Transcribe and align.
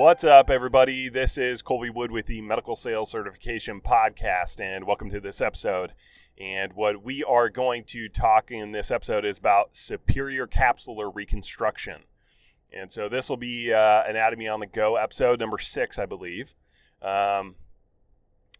What's 0.00 0.24
up, 0.24 0.48
everybody? 0.48 1.10
This 1.10 1.36
is 1.36 1.62
Kolby 1.62 1.94
Wood 1.94 2.10
with 2.10 2.24
the 2.24 2.40
Medical 2.40 2.74
Sales 2.74 3.10
Certification 3.10 3.82
Podcast, 3.82 4.58
and 4.58 4.86
welcome 4.86 5.10
to 5.10 5.20
this 5.20 5.42
episode. 5.42 5.92
And 6.38 6.72
what 6.72 7.04
we 7.04 7.22
are 7.22 7.50
going 7.50 7.84
to 7.88 8.08
talk 8.08 8.50
in 8.50 8.72
this 8.72 8.90
episode 8.90 9.26
is 9.26 9.36
about 9.36 9.76
superior 9.76 10.46
capsular 10.46 11.14
reconstruction. 11.14 12.04
And 12.72 12.90
so 12.90 13.10
this 13.10 13.28
will 13.28 13.36
be 13.36 13.74
uh, 13.74 14.04
Anatomy 14.08 14.48
on 14.48 14.60
the 14.60 14.66
Go 14.66 14.96
episode 14.96 15.38
number 15.38 15.58
six, 15.58 15.98
I 15.98 16.06
believe. 16.06 16.54
Um, 17.02 17.56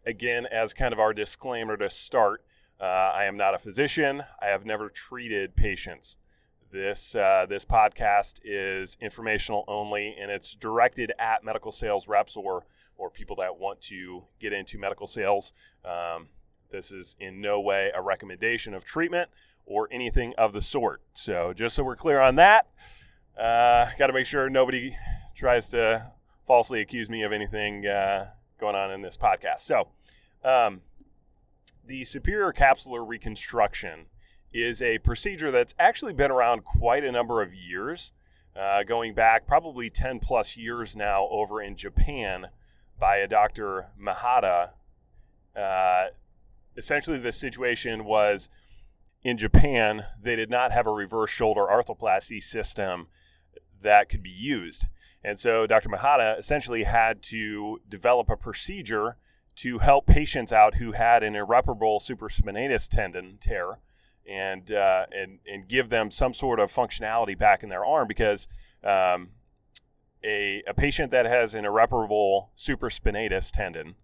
again, 0.05 0.45
as 0.45 0.75
kind 0.75 0.93
of 0.93 0.99
our 0.99 1.11
disclaimer 1.11 1.75
to 1.75 1.89
start, 1.89 2.45
uh, 2.79 3.13
I 3.15 3.23
am 3.23 3.35
not 3.35 3.55
a 3.55 3.57
physician. 3.57 4.21
I 4.39 4.45
have 4.49 4.63
never 4.63 4.89
treated 4.89 5.55
patients. 5.55 6.19
This 6.71 7.15
uh, 7.15 7.47
this 7.49 7.65
podcast 7.65 8.39
is 8.45 8.95
informational 9.01 9.65
only, 9.67 10.15
and 10.17 10.31
it's 10.31 10.55
directed 10.55 11.11
at 11.19 11.43
medical 11.43 11.69
sales 11.73 12.07
reps 12.07 12.37
or 12.37 12.65
or 12.97 13.09
people 13.09 13.35
that 13.37 13.59
want 13.59 13.81
to 13.81 14.23
get 14.39 14.53
into 14.53 14.77
medical 14.77 15.05
sales. 15.05 15.51
Um, 15.83 16.29
this 16.71 16.93
is 16.93 17.17
in 17.19 17.41
no 17.41 17.59
way 17.59 17.91
a 17.93 18.01
recommendation 18.01 18.73
of 18.73 18.85
treatment 18.85 19.29
or 19.65 19.89
anything 19.91 20.33
of 20.37 20.53
the 20.53 20.61
sort. 20.61 21.01
So 21.11 21.51
just 21.51 21.75
so 21.75 21.83
we're 21.83 21.97
clear 21.97 22.21
on 22.21 22.35
that, 22.35 22.67
uh, 23.37 23.87
got 23.99 24.07
to 24.07 24.13
make 24.13 24.25
sure 24.25 24.49
nobody 24.49 24.95
tries 25.35 25.69
to 25.71 26.11
falsely 26.47 26.79
accuse 26.79 27.09
me 27.09 27.23
of 27.23 27.33
anything 27.33 27.85
uh, 27.85 28.27
going 28.57 28.77
on 28.77 28.91
in 28.91 29.01
this 29.01 29.17
podcast. 29.17 29.59
So 29.59 29.89
um, 30.41 30.83
the 31.85 32.05
superior 32.05 32.53
capsular 32.53 33.05
reconstruction 33.05 34.05
is 34.53 34.81
a 34.81 34.99
procedure 34.99 35.51
that's 35.51 35.75
actually 35.79 36.13
been 36.13 36.31
around 36.31 36.63
quite 36.63 37.03
a 37.03 37.11
number 37.11 37.41
of 37.41 37.53
years, 37.53 38.11
uh, 38.55 38.83
going 38.83 39.13
back 39.13 39.47
probably 39.47 39.89
10 39.89 40.19
plus 40.19 40.57
years 40.57 40.95
now 40.95 41.27
over 41.29 41.61
in 41.61 41.75
Japan 41.75 42.47
by 42.99 43.17
a 43.17 43.27
Dr. 43.27 43.87
Mihata. 43.97 44.73
Uh, 45.55 46.07
essentially, 46.75 47.17
the 47.17 47.31
situation 47.31 48.05
was 48.05 48.49
in 49.23 49.37
Japan, 49.37 50.05
they 50.21 50.35
did 50.35 50.49
not 50.49 50.71
have 50.71 50.87
a 50.87 50.91
reverse 50.91 51.29
shoulder 51.29 51.61
arthroplasty 51.61 52.41
system 52.41 53.07
that 53.81 54.09
could 54.09 54.23
be 54.23 54.31
used. 54.31 54.87
And 55.23 55.37
so 55.37 55.67
Dr. 55.67 55.89
Mihata 55.89 56.35
essentially 56.37 56.83
had 56.83 57.21
to 57.23 57.79
develop 57.87 58.29
a 58.29 58.35
procedure 58.35 59.17
to 59.57 59.79
help 59.79 60.07
patients 60.07 60.51
out 60.51 60.75
who 60.75 60.93
had 60.93 61.23
an 61.23 61.35
irreparable 61.35 61.99
supraspinatus 61.99 62.87
tendon 62.89 63.37
tear 63.39 63.79
and 64.27 64.71
uh, 64.71 65.05
and 65.11 65.39
and 65.49 65.67
give 65.67 65.89
them 65.89 66.11
some 66.11 66.33
sort 66.33 66.59
of 66.59 66.71
functionality 66.71 67.37
back 67.37 67.63
in 67.63 67.69
their 67.69 67.85
arm 67.85 68.07
because 68.07 68.47
um, 68.83 69.29
a 70.23 70.63
a 70.67 70.73
patient 70.73 71.11
that 71.11 71.25
has 71.25 71.53
an 71.53 71.65
irreparable 71.65 72.51
supraspinatus 72.57 73.51
tendon 73.51 73.95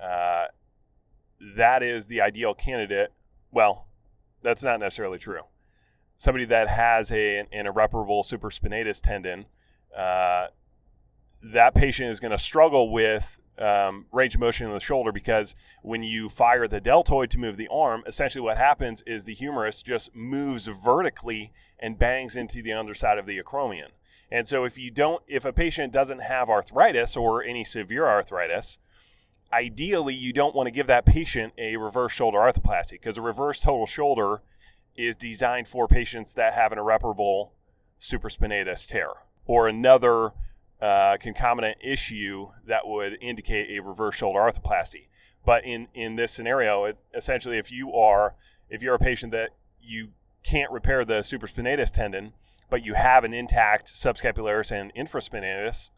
uh, 0.00 0.46
that 1.40 1.82
is 1.82 2.06
the 2.06 2.20
ideal 2.20 2.54
candidate. 2.54 3.12
Well, 3.50 3.88
that's 4.42 4.62
not 4.62 4.80
necessarily 4.80 5.18
true. 5.18 5.42
Somebody 6.16 6.44
that 6.46 6.68
has 6.68 7.12
a, 7.12 7.46
an 7.52 7.66
irreparable 7.66 8.22
supraspinatus 8.22 9.00
tendon, 9.00 9.46
uh, 9.96 10.48
that 11.44 11.74
patient 11.74 12.10
is 12.10 12.18
going 12.18 12.32
to 12.32 12.38
struggle 12.38 12.92
with 12.92 13.40
um, 13.58 14.06
range 14.12 14.34
of 14.34 14.40
motion 14.40 14.66
in 14.66 14.72
the 14.72 14.80
shoulder 14.80 15.12
because 15.12 15.54
when 15.82 16.02
you 16.02 16.28
fire 16.28 16.68
the 16.68 16.80
deltoid 16.80 17.30
to 17.30 17.38
move 17.38 17.56
the 17.56 17.68
arm, 17.68 18.02
essentially 18.06 18.42
what 18.42 18.56
happens 18.56 19.02
is 19.02 19.24
the 19.24 19.34
humerus 19.34 19.82
just 19.82 20.14
moves 20.14 20.66
vertically 20.66 21.52
and 21.78 21.98
bangs 21.98 22.36
into 22.36 22.62
the 22.62 22.72
underside 22.72 23.18
of 23.18 23.26
the 23.26 23.40
acromion. 23.40 23.88
And 24.30 24.46
so 24.46 24.64
if 24.64 24.78
you 24.78 24.90
don't, 24.90 25.22
if 25.26 25.44
a 25.44 25.52
patient 25.52 25.92
doesn't 25.92 26.22
have 26.22 26.50
arthritis 26.50 27.16
or 27.16 27.42
any 27.42 27.64
severe 27.64 28.06
arthritis, 28.06 28.78
ideally 29.52 30.14
you 30.14 30.32
don't 30.32 30.54
want 30.54 30.66
to 30.66 30.72
give 30.72 30.86
that 30.86 31.06
patient 31.06 31.54
a 31.56 31.76
reverse 31.76 32.12
shoulder 32.12 32.38
arthroplasty 32.38 32.92
because 32.92 33.16
a 33.16 33.22
reverse 33.22 33.60
total 33.60 33.86
shoulder 33.86 34.42
is 34.94 35.16
designed 35.16 35.68
for 35.68 35.88
patients 35.88 36.34
that 36.34 36.52
have 36.52 36.72
an 36.72 36.78
irreparable 36.78 37.54
supraspinatus 38.00 38.88
tear 38.88 39.08
or 39.46 39.66
another 39.66 40.32
uh, 40.80 41.16
concomitant 41.18 41.78
issue 41.82 42.48
that 42.66 42.86
would 42.86 43.18
indicate 43.20 43.76
a 43.76 43.82
reverse 43.82 44.16
shoulder 44.16 44.40
arthroplasty. 44.40 45.08
But 45.44 45.64
in, 45.64 45.88
in 45.94 46.16
this 46.16 46.32
scenario, 46.32 46.84
it, 46.84 46.98
essentially, 47.14 47.58
if 47.58 47.72
you 47.72 47.92
are 47.92 48.34
if 48.68 48.82
you're 48.82 48.94
a 48.94 48.98
patient 48.98 49.32
that 49.32 49.50
you 49.80 50.10
can't 50.44 50.70
repair 50.70 51.04
the 51.04 51.20
supraspinatus 51.20 51.90
tendon, 51.90 52.32
but 52.70 52.84
you 52.84 52.94
have 52.94 53.24
an 53.24 53.32
intact 53.32 53.86
subscapularis 53.86 54.70
and 54.70 54.94
infraspinatus, 54.94 55.90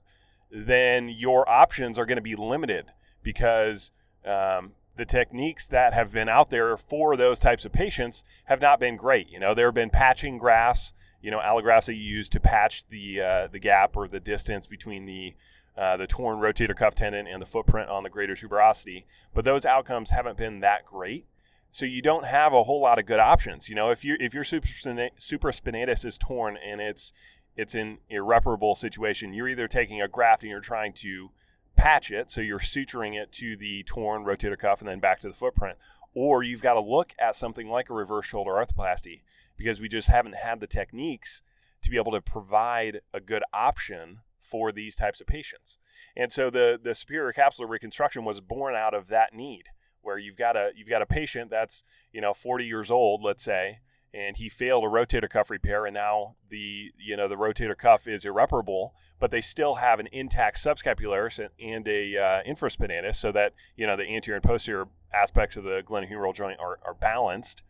then 0.51 1.09
your 1.09 1.49
options 1.49 1.99
are 1.99 2.07
going 2.07 2.17
to 2.17 2.23
be 2.23 2.37
limited 2.37 2.87
because 3.23 3.91
um, 4.25 4.73
the 4.97 5.05
techniques 5.05 5.67
that 5.69 5.93
have 5.95 6.13
been 6.13 6.29
out 6.29 6.51
there 6.51 6.77
for 6.77 7.17
those 7.17 7.41
types 7.41 7.65
of 7.65 7.73
patients 7.73 8.25
have 8.45 8.61
not 8.61 8.81
been 8.81 8.97
great. 8.97 9.29
You 9.31 9.41
know, 9.41 9.55
there 9.55 9.67
have 9.67 9.75
been 9.75 9.91
patching 9.91 10.39
grafts 10.39 10.93
you 11.21 11.31
know, 11.31 11.41
you 11.89 11.95
use 11.95 12.29
to 12.31 12.41
patch 12.41 12.89
the 12.89 13.21
uh, 13.21 13.47
the 13.49 13.59
gap 13.59 13.97
or 13.97 14.09
the 14.09 14.21
distance 14.21 14.67
between 14.67 15.07
the 15.07 15.35
uh, 15.77 15.97
the 15.97 16.07
torn 16.07 16.39
rotator 16.39 16.77
cuff 16.77 16.95
tendon 16.95 17.27
and 17.27 17.41
the 17.41 17.47
footprint 17.47 17.89
on 17.89 18.03
the 18.03 18.11
greater 18.11 18.35
tuberosity. 18.35 19.05
But 19.35 19.45
those 19.45 19.65
outcomes 19.65 20.11
haven't 20.11 20.37
been 20.37 20.61
that 20.61 20.85
great. 20.85 21.27
So 21.71 21.87
you 21.87 22.03
don't 22.03 22.27
have 22.27 22.53
a 22.53 22.65
whole 22.65 22.81
lot 22.81 22.99
of 22.99 23.07
good 23.07 23.21
options. 23.21 23.69
You 23.69 23.77
know, 23.77 23.91
if 23.91 24.05
you 24.05 24.17
if 24.19 24.35
your 24.35 24.45
supraspinatus 24.45 26.05
is 26.05 26.19
torn 26.19 26.57
and 26.57 26.81
it's 26.81 27.13
it's 27.57 27.75
an 27.75 27.99
irreparable 28.09 28.75
situation, 28.75 29.33
you're 29.33 29.49
either 29.49 29.69
taking 29.69 30.01
a 30.01 30.09
graft 30.09 30.43
and 30.43 30.51
you're 30.51 30.61
trying 30.61 30.93
to 30.95 31.31
patch 31.77 32.11
it, 32.11 32.31
so 32.31 32.41
you're 32.41 32.59
suturing 32.59 33.15
it 33.15 33.33
to 33.33 33.57
the 33.57 33.83
torn 33.85 34.25
rotator 34.25 34.59
cuff 34.59 34.81
and 34.81 34.89
then 34.89 35.01
back 35.01 35.21
to 35.21 35.29
the 35.29 35.35
footprint, 35.35 35.79
or 36.15 36.43
you've 36.43 36.63
got 36.63 36.75
to 36.75 36.81
look 36.81 37.13
at 37.21 37.37
something 37.37 37.69
like 37.69 37.91
a 37.91 37.95
reverse 37.95 38.27
shoulder 38.27 38.53
arthroplasty 38.53 39.23
because 39.57 39.81
we 39.81 39.89
just 39.89 40.09
haven't 40.11 40.37
had 40.37 40.61
the 40.61 40.67
techniques 40.67 41.43
to 41.83 41.91
be 41.91 41.97
able 41.97 42.13
to 42.13 42.21
provide 42.21 43.01
a 43.13 43.21
good 43.21 43.43
option 43.53 44.19
for 44.39 44.73
these 44.73 44.97
types 44.97 45.21
of 45.21 45.27
patients. 45.27 45.79
And 46.17 46.33
so 46.33 46.51
the 46.51 46.81
the 46.83 46.95
superior 46.95 47.33
capsular 47.33 47.69
reconstruction 47.69 48.25
was 48.25 48.41
born 48.41 48.75
out 48.75 48.95
of 48.95 49.09
that 49.09 49.35
need 49.35 49.65
where 50.03 50.19
you've 50.19 50.37
got 50.37 50.57
a 50.57 50.73
you've 50.75 50.89
got 50.89 51.03
a 51.03 51.07
patient 51.07 51.51
that's, 51.51 51.85
you 52.13 52.21
know, 52.21 52.33
40 52.33 52.65
years 52.65 52.91
old, 52.91 53.23
let's 53.23 53.45
say, 53.45 53.81
and 54.13 54.37
he 54.39 54.49
failed 54.49 54.85
a 54.85 54.89
rotator 54.89 55.29
cuff 55.29 55.51
repair 55.51 55.87
and 55.87 55.95
now 55.95 56.37
the 56.49 56.93
you 56.99 57.17
know 57.17 57.29
the 57.29 57.37
rotator 57.37 57.77
cuff 57.77 58.09
is 58.09 58.25
irreparable 58.25 58.95
but 59.19 59.31
they 59.31 59.41
still 59.41 59.77
have 59.77 60.01
an 60.01 60.09
intact 60.11 60.57
subscapularis 60.59 61.49
and 61.61 61.87
a 61.87 62.17
uh, 62.17 62.43
infraspinatus 62.43 63.17
so 63.17 63.31
that 63.31 63.53
you 63.77 63.87
know 63.87 63.97
the 63.97 64.09
anterior 64.09 64.37
and 64.37 64.45
posterior 64.45 64.89
aspects 65.13 65.57
of 65.57 65.65
the 65.65 65.83
glenohumeral 65.83 66.35
joint 66.35 66.59
are, 66.61 66.79
are 66.85 66.95
balanced 66.95 67.63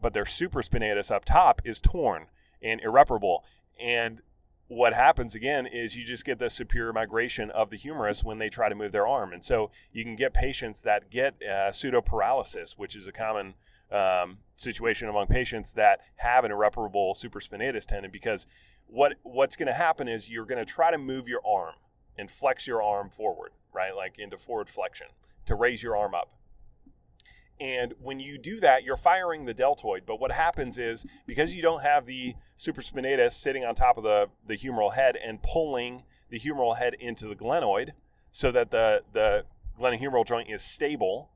but 0.00 0.14
their 0.14 0.24
supraspinatus 0.24 1.10
up 1.10 1.24
top 1.24 1.60
is 1.64 1.80
torn 1.80 2.26
and 2.62 2.80
irreparable. 2.80 3.44
And 3.80 4.20
what 4.68 4.94
happens 4.94 5.34
again 5.34 5.66
is 5.66 5.96
you 5.96 6.04
just 6.04 6.24
get 6.24 6.38
the 6.38 6.50
superior 6.50 6.92
migration 6.92 7.50
of 7.50 7.70
the 7.70 7.76
humerus 7.76 8.22
when 8.22 8.38
they 8.38 8.48
try 8.48 8.68
to 8.68 8.74
move 8.74 8.92
their 8.92 9.06
arm. 9.06 9.32
And 9.32 9.44
so 9.44 9.70
you 9.92 10.04
can 10.04 10.16
get 10.16 10.32
patients 10.32 10.82
that 10.82 11.10
get 11.10 11.34
uh, 11.42 11.70
pseudoparalysis, 11.70 12.78
which 12.78 12.94
is 12.94 13.06
a 13.06 13.12
common 13.12 13.54
um, 13.90 14.38
situation 14.54 15.08
among 15.08 15.26
patients 15.26 15.72
that 15.72 16.00
have 16.16 16.44
an 16.44 16.52
irreparable 16.52 17.14
supraspinatus 17.14 17.86
tendon 17.86 18.12
because 18.12 18.46
what 18.86 19.16
what's 19.22 19.56
going 19.56 19.66
to 19.66 19.72
happen 19.72 20.06
is 20.06 20.30
you're 20.30 20.44
going 20.44 20.64
to 20.64 20.70
try 20.70 20.92
to 20.92 20.98
move 20.98 21.26
your 21.26 21.40
arm 21.44 21.74
and 22.16 22.30
flex 22.30 22.68
your 22.68 22.80
arm 22.80 23.10
forward, 23.10 23.50
right? 23.72 23.96
Like 23.96 24.16
into 24.16 24.36
forward 24.36 24.68
flexion 24.68 25.08
to 25.46 25.56
raise 25.56 25.82
your 25.82 25.96
arm 25.96 26.14
up. 26.14 26.34
And 27.60 27.94
when 28.00 28.20
you 28.20 28.38
do 28.38 28.58
that, 28.60 28.84
you're 28.84 28.96
firing 28.96 29.44
the 29.44 29.52
deltoid. 29.52 30.06
But 30.06 30.18
what 30.18 30.32
happens 30.32 30.78
is 30.78 31.04
because 31.26 31.54
you 31.54 31.60
don't 31.60 31.82
have 31.82 32.06
the 32.06 32.34
supraspinatus 32.56 33.32
sitting 33.32 33.64
on 33.64 33.74
top 33.74 33.98
of 33.98 34.02
the, 34.02 34.28
the 34.46 34.56
humeral 34.56 34.94
head 34.94 35.16
and 35.16 35.42
pulling 35.42 36.04
the 36.30 36.38
humeral 36.38 36.78
head 36.78 36.94
into 36.98 37.26
the 37.28 37.36
glenoid 37.36 37.90
so 38.32 38.50
that 38.50 38.70
the, 38.70 39.02
the 39.12 39.44
glenohumeral 39.78 40.26
joint 40.26 40.48
is 40.48 40.62
stable, 40.62 41.30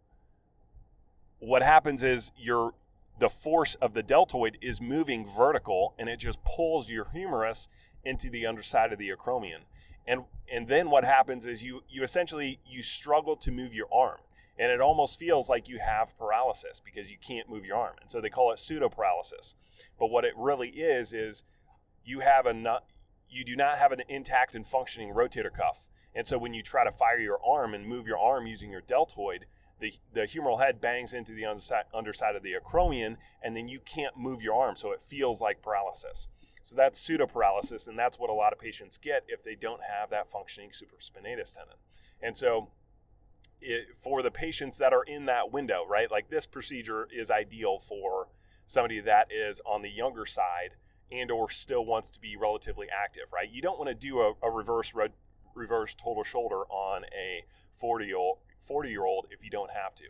what 1.38 1.62
happens 1.62 2.02
is 2.02 2.32
you're 2.36 2.74
the 3.18 3.28
force 3.28 3.74
of 3.76 3.94
the 3.94 4.02
deltoid 4.02 4.58
is 4.60 4.80
moving 4.80 5.24
vertical 5.26 5.94
and 5.98 6.08
it 6.08 6.18
just 6.18 6.42
pulls 6.44 6.90
your 6.90 7.06
humerus 7.12 7.68
into 8.04 8.28
the 8.28 8.44
underside 8.44 8.92
of 8.92 8.98
the 8.98 9.10
acromion. 9.10 9.60
And 10.06 10.24
and 10.52 10.68
then 10.68 10.90
what 10.90 11.04
happens 11.04 11.46
is 11.46 11.62
you 11.62 11.82
you 11.88 12.02
essentially 12.02 12.58
you 12.66 12.82
struggle 12.82 13.36
to 13.36 13.52
move 13.52 13.74
your 13.74 13.86
arm. 13.92 14.18
And 14.58 14.70
it 14.70 14.80
almost 14.80 15.18
feels 15.18 15.50
like 15.50 15.68
you 15.68 15.78
have 15.78 16.16
paralysis 16.16 16.80
because 16.80 17.10
you 17.10 17.16
can't 17.18 17.48
move 17.48 17.64
your 17.64 17.76
arm. 17.76 17.96
And 18.00 18.10
so 18.10 18.20
they 18.20 18.30
call 18.30 18.52
it 18.52 18.58
pseudo 18.58 18.88
paralysis. 18.88 19.56
But 19.98 20.10
what 20.10 20.24
it 20.24 20.34
really 20.36 20.68
is 20.68 21.12
is 21.12 21.42
you 22.04 22.20
have 22.20 22.46
a 22.46 22.54
not, 22.54 22.84
you 23.28 23.44
do 23.44 23.56
not 23.56 23.78
have 23.78 23.90
an 23.90 24.02
intact 24.08 24.54
and 24.54 24.66
functioning 24.66 25.12
rotator 25.12 25.52
cuff. 25.52 25.88
And 26.14 26.26
so 26.26 26.38
when 26.38 26.54
you 26.54 26.62
try 26.62 26.84
to 26.84 26.92
fire 26.92 27.18
your 27.18 27.40
arm 27.44 27.74
and 27.74 27.86
move 27.86 28.06
your 28.06 28.18
arm 28.18 28.46
using 28.46 28.70
your 28.70 28.80
deltoid, 28.80 29.46
the, 29.80 29.92
the 30.12 30.22
humeral 30.22 30.60
head 30.60 30.80
bangs 30.80 31.12
into 31.12 31.32
the 31.32 31.44
underside, 31.44 31.84
underside 31.92 32.36
of 32.36 32.44
the 32.44 32.54
acromion, 32.54 33.16
and 33.42 33.56
then 33.56 33.66
you 33.66 33.80
can't 33.80 34.16
move 34.16 34.40
your 34.40 34.54
arm, 34.54 34.76
so 34.76 34.92
it 34.92 35.02
feels 35.02 35.40
like 35.40 35.62
paralysis. 35.62 36.28
So 36.62 36.76
that's 36.76 37.06
pseudoparalysis, 37.06 37.88
and 37.88 37.98
that's 37.98 38.18
what 38.18 38.30
a 38.30 38.34
lot 38.34 38.52
of 38.52 38.58
patients 38.58 38.96
get 38.96 39.24
if 39.28 39.42
they 39.42 39.54
don't 39.54 39.82
have 39.82 40.10
that 40.10 40.28
functioning 40.28 40.70
supraspinatus 40.70 41.56
tendon. 41.56 41.76
And 42.22 42.36
so 42.36 42.70
it, 43.60 43.96
for 43.96 44.22
the 44.22 44.30
patients 44.30 44.78
that 44.78 44.92
are 44.92 45.04
in 45.04 45.26
that 45.26 45.52
window, 45.52 45.84
right, 45.88 46.10
like 46.10 46.28
this 46.28 46.46
procedure 46.46 47.08
is 47.12 47.30
ideal 47.30 47.78
for 47.78 48.28
somebody 48.66 49.00
that 49.00 49.30
is 49.30 49.60
on 49.66 49.82
the 49.82 49.90
younger 49.90 50.26
side 50.26 50.76
and 51.10 51.30
or 51.30 51.50
still 51.50 51.84
wants 51.84 52.10
to 52.10 52.20
be 52.20 52.36
relatively 52.36 52.88
active, 52.90 53.32
right? 53.32 53.50
You 53.50 53.62
don't 53.62 53.78
want 53.78 53.88
to 53.88 53.94
do 53.94 54.20
a, 54.20 54.34
a 54.42 54.50
reverse 54.50 54.92
reverse 55.54 55.94
total 55.94 56.24
shoulder 56.24 56.62
on 56.68 57.04
a 57.16 57.44
40 57.70 58.06
year 58.06 58.16
old 58.16 58.38
40 58.60 58.90
year 58.90 59.04
old 59.04 59.26
if 59.30 59.44
you 59.44 59.50
don't 59.50 59.70
have 59.70 59.94
to, 59.94 60.04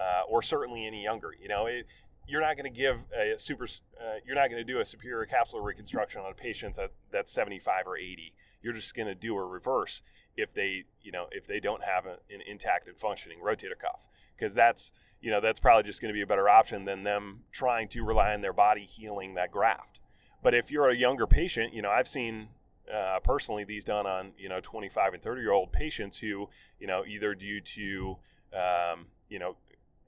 uh, 0.00 0.22
or 0.28 0.42
certainly 0.42 0.86
any 0.86 1.04
younger. 1.04 1.34
You 1.40 1.48
know, 1.48 1.66
it, 1.66 1.86
you're 2.26 2.40
not 2.40 2.56
going 2.56 2.72
to 2.72 2.78
give 2.78 3.06
a 3.16 3.38
super, 3.38 3.64
uh, 4.00 4.16
you're 4.24 4.36
not 4.36 4.50
going 4.50 4.64
to 4.64 4.72
do 4.72 4.80
a 4.80 4.84
superior 4.84 5.26
capsular 5.26 5.64
reconstruction 5.64 6.20
on 6.20 6.30
a 6.30 6.34
patient 6.34 6.76
that, 6.76 6.90
that's 7.10 7.32
75 7.32 7.86
or 7.86 7.96
80. 7.96 8.34
You're 8.62 8.74
just 8.74 8.94
going 8.94 9.08
to 9.08 9.14
do 9.14 9.36
a 9.36 9.46
reverse 9.46 10.02
if 10.38 10.54
they, 10.54 10.84
you 11.02 11.10
know, 11.10 11.26
if 11.32 11.46
they 11.46 11.58
don't 11.58 11.82
have 11.82 12.06
an 12.06 12.18
intact 12.46 12.86
and 12.86 12.98
functioning 12.98 13.38
rotator 13.44 13.78
cuff, 13.78 14.08
because 14.36 14.54
that's, 14.54 14.92
you 15.20 15.30
know, 15.30 15.40
that's 15.40 15.58
probably 15.58 15.82
just 15.82 16.00
going 16.00 16.10
to 16.10 16.16
be 16.16 16.22
a 16.22 16.26
better 16.26 16.48
option 16.48 16.84
than 16.84 17.02
them 17.02 17.40
trying 17.52 17.88
to 17.88 18.04
rely 18.04 18.32
on 18.32 18.40
their 18.40 18.52
body 18.52 18.82
healing 18.82 19.34
that 19.34 19.50
graft. 19.50 20.00
But 20.42 20.54
if 20.54 20.70
you're 20.70 20.88
a 20.88 20.96
younger 20.96 21.26
patient, 21.26 21.74
you 21.74 21.82
know, 21.82 21.90
I've 21.90 22.06
seen 22.06 22.48
uh, 22.92 23.18
personally 23.20 23.64
these 23.64 23.84
done 23.84 24.06
on 24.06 24.32
you 24.38 24.48
know 24.48 24.60
25 24.60 25.14
and 25.14 25.22
30 25.22 25.42
year 25.42 25.52
old 25.52 25.72
patients 25.72 26.18
who 26.18 26.48
you 26.80 26.86
know 26.86 27.04
either 27.06 27.34
due 27.34 27.60
to 27.60 28.16
um, 28.54 29.06
you 29.28 29.38
know 29.38 29.56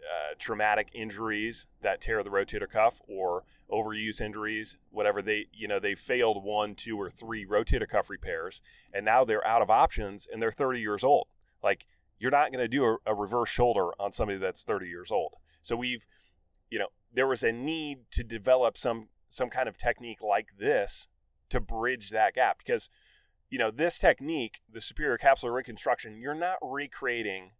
uh, 0.01 0.35
traumatic 0.39 0.91
injuries 0.93 1.67
that 1.83 2.01
tear 2.01 2.23
the 2.23 2.31
rotator 2.31 2.69
cuff 2.69 3.01
or 3.09 3.45
overuse 3.71 4.21
injuries 4.21 4.77
whatever 4.91 5.21
they 5.23 5.47
you 5.53 5.69
know 5.69 5.79
they 5.79 5.95
failed 5.95 6.43
one 6.43 6.75
two 6.75 6.97
or 6.97 7.11
three 7.11 7.45
rotator 7.47 7.89
cuff 7.89 8.11
repairs 8.11 8.63
and 8.93 9.05
now 9.05 9.25
they're 9.25 9.47
out 9.47 9.63
of 9.63 9.71
options 9.71 10.27
and 10.31 10.43
they're 10.43 10.51
30 10.51 10.81
years 10.81 11.05
old. 11.05 11.29
Like 11.63 11.87
you're 12.19 12.31
not 12.31 12.53
going 12.53 12.65
to 12.65 12.69
do 12.69 12.85
a, 12.85 12.97
a 13.07 13.15
reverse 13.15 13.49
shoulder 13.49 13.91
on 13.99 14.13
somebody 14.13 14.39
that's 14.39 14.65
30 14.65 14.87
years 14.87 15.11
old. 15.11 15.37
So 15.63 15.77
we've 15.77 16.07
you 16.71 16.79
know 16.79 16.89
there 17.13 17.27
was 17.27 17.43
a 17.43 17.53
need 17.53 18.11
to 18.13 18.25
develop 18.25 18.77
some 18.77 19.09
some 19.29 19.51
kind 19.51 19.69
of 19.69 19.77
technique 19.77 20.23
like 20.23 20.57
this 20.59 21.09
to 21.49 21.61
bridge 21.61 22.11
that 22.11 22.35
gap 22.35 22.59
because 22.59 22.89
you 23.51 23.59
know 23.59 23.71
this 23.71 23.99
technique 23.99 24.61
the 24.71 24.81
superior 24.81 25.19
capsular 25.19 25.53
reconstruction 25.53 26.17
you're 26.21 26.35
not 26.35 26.59
recreating 26.63 27.53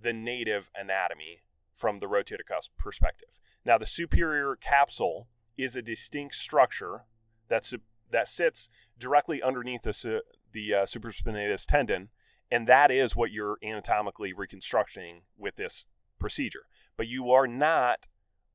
the 0.00 0.12
native 0.12 0.70
anatomy 0.78 1.42
from 1.74 1.98
the 1.98 2.06
rotator 2.06 2.44
cuff 2.46 2.68
perspective. 2.78 3.40
Now 3.64 3.78
the 3.78 3.86
superior 3.86 4.56
capsule 4.56 5.28
is 5.56 5.76
a 5.76 5.82
distinct 5.82 6.34
structure 6.34 7.04
that's 7.48 7.74
that 8.10 8.28
sits 8.28 8.70
directly 8.98 9.42
underneath 9.42 9.82
the, 9.82 10.22
the 10.52 10.74
uh, 10.74 10.82
supraspinatus 10.84 11.66
tendon 11.66 12.10
and 12.50 12.66
that 12.66 12.90
is 12.90 13.16
what 13.16 13.32
you're 13.32 13.58
anatomically 13.62 14.32
reconstructing 14.32 15.22
with 15.36 15.56
this 15.56 15.86
procedure. 16.20 16.66
But 16.96 17.08
you 17.08 17.32
are 17.32 17.48
not 17.48 18.06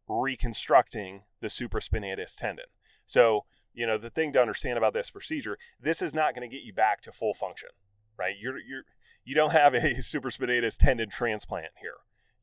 reconstructing 0.07 1.23
the 1.41 1.47
supraspinatus 1.47 2.37
tendon. 2.37 2.65
So 3.05 3.45
you 3.73 3.85
know 3.85 3.97
the 3.97 4.09
thing 4.09 4.31
to 4.33 4.41
understand 4.41 4.77
about 4.77 4.93
this 4.93 5.11
procedure 5.11 5.57
this 5.79 6.01
is 6.01 6.15
not 6.15 6.33
going 6.33 6.49
to 6.49 6.55
get 6.55 6.65
you 6.65 6.73
back 6.73 7.01
to 7.01 7.11
full 7.11 7.33
function 7.33 7.69
right? 8.19 8.35
You're 8.39 8.59
you're 8.59 8.83
you 9.23 9.33
don't 9.33 9.53
have 9.53 9.73
a 9.73 9.79
supraspinatus 10.01 10.77
tendon 10.77 11.09
transplant 11.09 11.71
here 11.81 11.97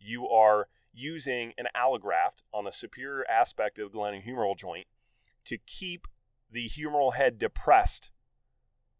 you 0.06 0.28
are 0.28 0.68
using 0.92 1.52
an 1.58 1.66
allograft 1.76 2.42
on 2.52 2.64
the 2.64 2.72
superior 2.72 3.24
aspect 3.28 3.78
of 3.78 3.92
the 3.92 3.98
glenohumeral 3.98 4.56
joint 4.56 4.86
to 5.44 5.58
keep 5.58 6.06
the 6.50 6.68
humeral 6.68 7.14
head 7.14 7.38
depressed 7.38 8.10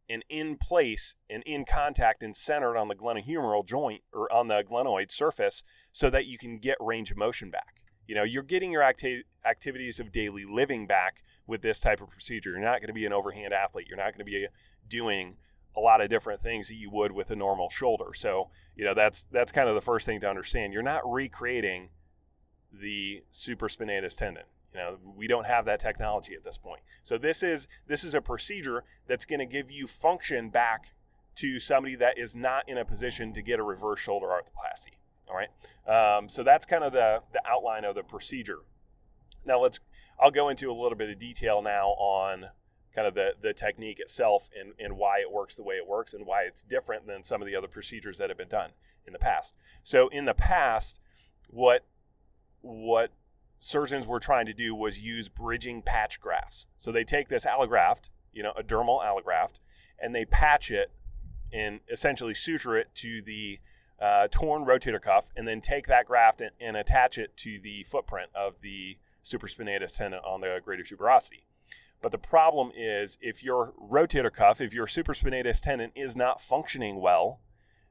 and 0.08 0.24
in 0.28 0.56
place 0.56 1.16
and 1.28 1.42
in 1.44 1.64
contact 1.64 2.22
and 2.22 2.36
centered 2.36 2.76
on 2.76 2.88
the 2.88 2.94
glenohumeral 2.94 3.66
joint 3.66 4.02
or 4.12 4.32
on 4.32 4.48
the 4.48 4.62
glenoid 4.62 5.10
surface 5.10 5.62
so 5.90 6.10
that 6.10 6.26
you 6.26 6.38
can 6.38 6.58
get 6.58 6.76
range 6.80 7.10
of 7.10 7.16
motion 7.16 7.50
back 7.50 7.76
you 8.06 8.14
know, 8.14 8.22
you're 8.22 8.42
getting 8.42 8.72
your 8.72 8.82
acti- 8.82 9.24
activities 9.44 9.98
of 9.98 10.12
daily 10.12 10.44
living 10.44 10.86
back 10.86 11.22
with 11.46 11.62
this 11.62 11.80
type 11.80 12.00
of 12.00 12.08
procedure. 12.08 12.50
You're 12.50 12.60
not 12.60 12.80
going 12.80 12.88
to 12.88 12.92
be 12.92 13.06
an 13.06 13.12
overhand 13.12 13.52
athlete. 13.52 13.86
You're 13.88 13.96
not 13.96 14.12
going 14.12 14.18
to 14.18 14.24
be 14.24 14.46
uh, 14.46 14.48
doing 14.88 15.36
a 15.76 15.80
lot 15.80 16.00
of 16.00 16.08
different 16.08 16.40
things 16.40 16.68
that 16.68 16.74
you 16.74 16.90
would 16.90 17.12
with 17.12 17.30
a 17.30 17.36
normal 17.36 17.68
shoulder. 17.68 18.14
So, 18.14 18.50
you 18.74 18.84
know, 18.84 18.94
that's 18.94 19.24
that's 19.24 19.52
kind 19.52 19.68
of 19.68 19.74
the 19.74 19.80
first 19.80 20.06
thing 20.06 20.20
to 20.20 20.28
understand. 20.28 20.72
You're 20.72 20.82
not 20.82 21.02
recreating 21.04 21.90
the 22.72 23.24
supraspinatus 23.32 24.16
tendon. 24.16 24.44
You 24.72 24.80
know, 24.80 24.98
we 25.16 25.26
don't 25.26 25.46
have 25.46 25.64
that 25.66 25.80
technology 25.80 26.34
at 26.34 26.44
this 26.44 26.58
point. 26.58 26.82
So 27.02 27.18
this 27.18 27.42
is 27.42 27.68
this 27.86 28.04
is 28.04 28.14
a 28.14 28.20
procedure 28.20 28.84
that's 29.06 29.24
going 29.24 29.40
to 29.40 29.46
give 29.46 29.70
you 29.70 29.86
function 29.86 30.50
back 30.50 30.92
to 31.36 31.60
somebody 31.60 31.94
that 31.96 32.18
is 32.18 32.34
not 32.34 32.68
in 32.68 32.78
a 32.78 32.84
position 32.84 33.32
to 33.34 33.42
get 33.42 33.60
a 33.60 33.62
reverse 33.62 34.00
shoulder 34.00 34.26
arthroplasty. 34.26 34.96
All 35.28 35.36
right. 35.36 35.50
Um, 35.86 36.28
so 36.28 36.42
that's 36.42 36.66
kind 36.66 36.84
of 36.84 36.92
the, 36.92 37.22
the 37.32 37.42
outline 37.46 37.84
of 37.84 37.94
the 37.94 38.02
procedure. 38.02 38.60
Now 39.44 39.60
let's, 39.60 39.80
I'll 40.18 40.30
go 40.30 40.48
into 40.48 40.70
a 40.70 40.72
little 40.72 40.96
bit 40.96 41.10
of 41.10 41.18
detail 41.18 41.62
now 41.62 41.88
on 41.98 42.46
kind 42.96 43.06
of 43.06 43.14
the, 43.14 43.34
the 43.38 43.52
technique 43.52 44.00
itself 44.00 44.48
and, 44.58 44.72
and 44.80 44.96
why 44.96 45.20
it 45.20 45.30
works 45.30 45.54
the 45.54 45.62
way 45.62 45.74
it 45.74 45.86
works 45.86 46.14
and 46.14 46.26
why 46.26 46.42
it's 46.42 46.64
different 46.64 47.06
than 47.06 47.22
some 47.22 47.42
of 47.42 47.46
the 47.46 47.54
other 47.54 47.68
procedures 47.68 48.16
that 48.16 48.30
have 48.30 48.38
been 48.38 48.48
done 48.48 48.70
in 49.06 49.12
the 49.12 49.18
past. 49.18 49.54
So 49.82 50.08
in 50.08 50.24
the 50.24 50.34
past, 50.34 50.98
what, 51.48 51.84
what 52.62 53.12
surgeons 53.60 54.06
were 54.06 54.18
trying 54.18 54.46
to 54.46 54.54
do 54.54 54.74
was 54.74 54.98
use 54.98 55.28
bridging 55.28 55.82
patch 55.82 56.18
grafts. 56.20 56.68
So 56.78 56.90
they 56.90 57.04
take 57.04 57.28
this 57.28 57.44
allograft, 57.44 58.08
you 58.32 58.42
know, 58.42 58.52
a 58.56 58.62
dermal 58.62 59.04
allograft, 59.04 59.60
and 60.00 60.14
they 60.14 60.24
patch 60.24 60.70
it 60.70 60.90
and 61.52 61.80
essentially 61.90 62.34
suture 62.34 62.76
it 62.76 62.88
to 62.94 63.20
the 63.20 63.58
uh, 64.00 64.28
torn 64.30 64.64
rotator 64.64 65.00
cuff 65.00 65.30
and 65.36 65.46
then 65.46 65.60
take 65.60 65.86
that 65.86 66.06
graft 66.06 66.40
and, 66.40 66.50
and, 66.60 66.76
attach 66.76 67.16
it 67.16 67.34
to 67.34 67.58
the 67.58 67.82
footprint 67.84 68.30
of 68.34 68.60
the 68.60 68.96
supraspinatus 69.24 69.96
tendon 69.96 70.20
on 70.20 70.42
the 70.42 70.60
greater 70.62 70.82
tuberosity. 70.82 71.44
But 72.02 72.12
the 72.12 72.18
problem 72.18 72.70
is 72.74 73.18
if 73.20 73.42
your 73.42 73.72
rotator 73.80 74.32
cuff, 74.32 74.60
if 74.60 74.72
your 74.72 74.86
supraspinatus 74.86 75.60
tendon 75.60 75.92
is 75.94 76.16
not 76.16 76.40
functioning 76.40 77.00
well, 77.00 77.40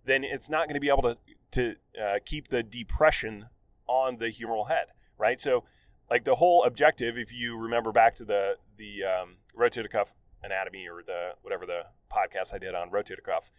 then 0.06 0.24
it's 0.24 0.50
not 0.50 0.68
going 0.68 0.76
to 0.76 0.80
be 0.80 0.90
able 0.90 1.02
to, 1.02 1.18
to 1.52 1.76
uh, 2.02 2.20
keep 2.26 2.50
the 2.50 2.64
depression 2.64 3.48
on 3.88 4.18
the 4.18 4.28
humeral 4.28 4.70
head, 4.70 4.88
right? 5.18 5.40
So, 5.40 5.64
like 6.10 6.24
the 6.24 6.36
whole 6.36 6.64
objective, 6.64 7.18
if 7.18 7.34
you 7.34 7.58
remember 7.58 7.92
back 7.92 8.14
to 8.16 8.26
the 8.26 8.58
the 8.78 9.04
um, 9.04 9.38
rotator 9.58 9.90
cuff 9.90 10.14
anatomy 10.44 10.88
or 10.88 11.02
the 11.02 11.32
whatever 11.42 11.66
the 11.66 11.88
podcast 12.12 12.54
I 12.54 12.60
did 12.60 12.76
on 12.76 12.92
rotator 12.92 13.24
cuff, 13.24 13.52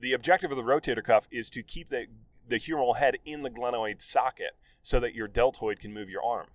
the 0.00 0.12
objective 0.12 0.50
of 0.50 0.56
the 0.56 0.62
rotator 0.62 1.04
cuff 1.04 1.26
is 1.30 1.50
to 1.50 1.62
keep 1.62 1.88
the, 1.88 2.06
the 2.46 2.56
humeral 2.56 2.96
head 2.96 3.16
in 3.24 3.42
the 3.42 3.50
glenoid 3.50 4.00
socket 4.00 4.56
so 4.82 4.98
that 5.00 5.14
your 5.14 5.28
deltoid 5.28 5.80
can 5.80 5.92
move 5.92 6.08
your 6.08 6.24
arm. 6.24 6.48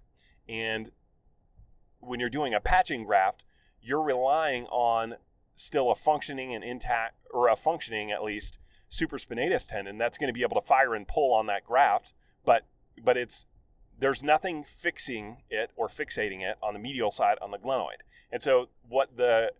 And 0.49 0.89
when 2.05 2.19
you're 2.19 2.29
doing 2.29 2.53
a 2.53 2.59
patching 2.59 3.03
graft, 3.03 3.43
you're 3.81 4.01
relying 4.01 4.65
on 4.67 5.15
still 5.55 5.91
a 5.91 5.95
functioning 5.95 6.53
and 6.53 6.63
intact, 6.63 7.25
or 7.31 7.47
a 7.47 7.55
functioning 7.55 8.11
at 8.11 8.23
least, 8.23 8.59
supraspinatus 8.89 9.67
tendon 9.67 9.97
that's 9.97 10.17
going 10.17 10.27
to 10.27 10.33
be 10.33 10.43
able 10.43 10.59
to 10.59 10.65
fire 10.65 10.93
and 10.93 11.07
pull 11.07 11.33
on 11.33 11.47
that 11.47 11.63
graft, 11.63 12.13
but 12.45 12.65
but 13.03 13.17
it's 13.17 13.47
there's 13.97 14.23
nothing 14.23 14.63
fixing 14.63 15.37
it 15.49 15.71
or 15.75 15.87
fixating 15.87 16.41
it 16.41 16.57
on 16.61 16.73
the 16.73 16.79
medial 16.79 17.11
side 17.11 17.37
on 17.41 17.51
the 17.51 17.57
glenoid. 17.57 18.01
And 18.31 18.41
so 18.41 18.69
what 18.87 19.17
the 19.17 19.53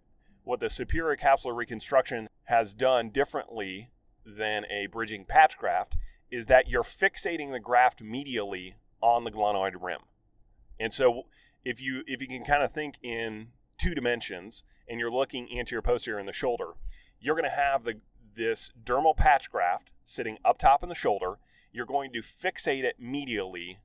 what 0.44 0.60
the 0.60 0.70
superior 0.70 1.16
capsular 1.16 1.56
reconstruction 1.56 2.28
has 2.46 2.76
done 2.76 3.10
differently 3.10 3.90
than 4.26 4.66
a 4.70 4.88
bridging 4.88 5.26
patch 5.26 5.58
graft 5.58 5.98
is 6.30 6.48
that 6.48 6.70
you're 6.70 6.84
fixating 6.84 7.52
the 7.52 7.60
graft 7.60 8.04
medially 8.04 8.76
on 9.02 9.24
the 9.24 9.32
glenoid 9.32 9.82
rim. 9.82 10.02
And 10.80 10.94
so 10.94 11.26
if 11.66 11.82
you 11.82 12.04
if 12.08 12.22
you 12.22 12.28
can 12.28 12.46
kind 12.46 12.64
of 12.64 12.72
think 12.72 12.98
in 13.02 13.50
two 13.78 13.96
dimensions 13.96 14.64
and 14.88 15.00
you're 15.00 15.12
looking 15.12 15.50
anterior 15.58 15.82
posterior 15.82 16.20
in 16.20 16.26
the 16.26 16.34
shoulder, 16.34 16.74
you're 17.20 17.36
going 17.36 17.50
to 17.50 17.56
have 17.56 17.84
the 17.84 18.00
this 18.36 18.72
dermal 18.82 19.16
patch 19.16 19.50
graft 19.50 19.94
sitting 20.04 20.38
up 20.46 20.58
top 20.58 20.84
in 20.84 20.90
the 20.90 20.96
shoulder. 20.96 21.40
You're 21.72 21.86
going 21.86 22.14
to 22.14 22.20
fixate 22.20 22.84
it 22.84 23.02
medially 23.02 23.78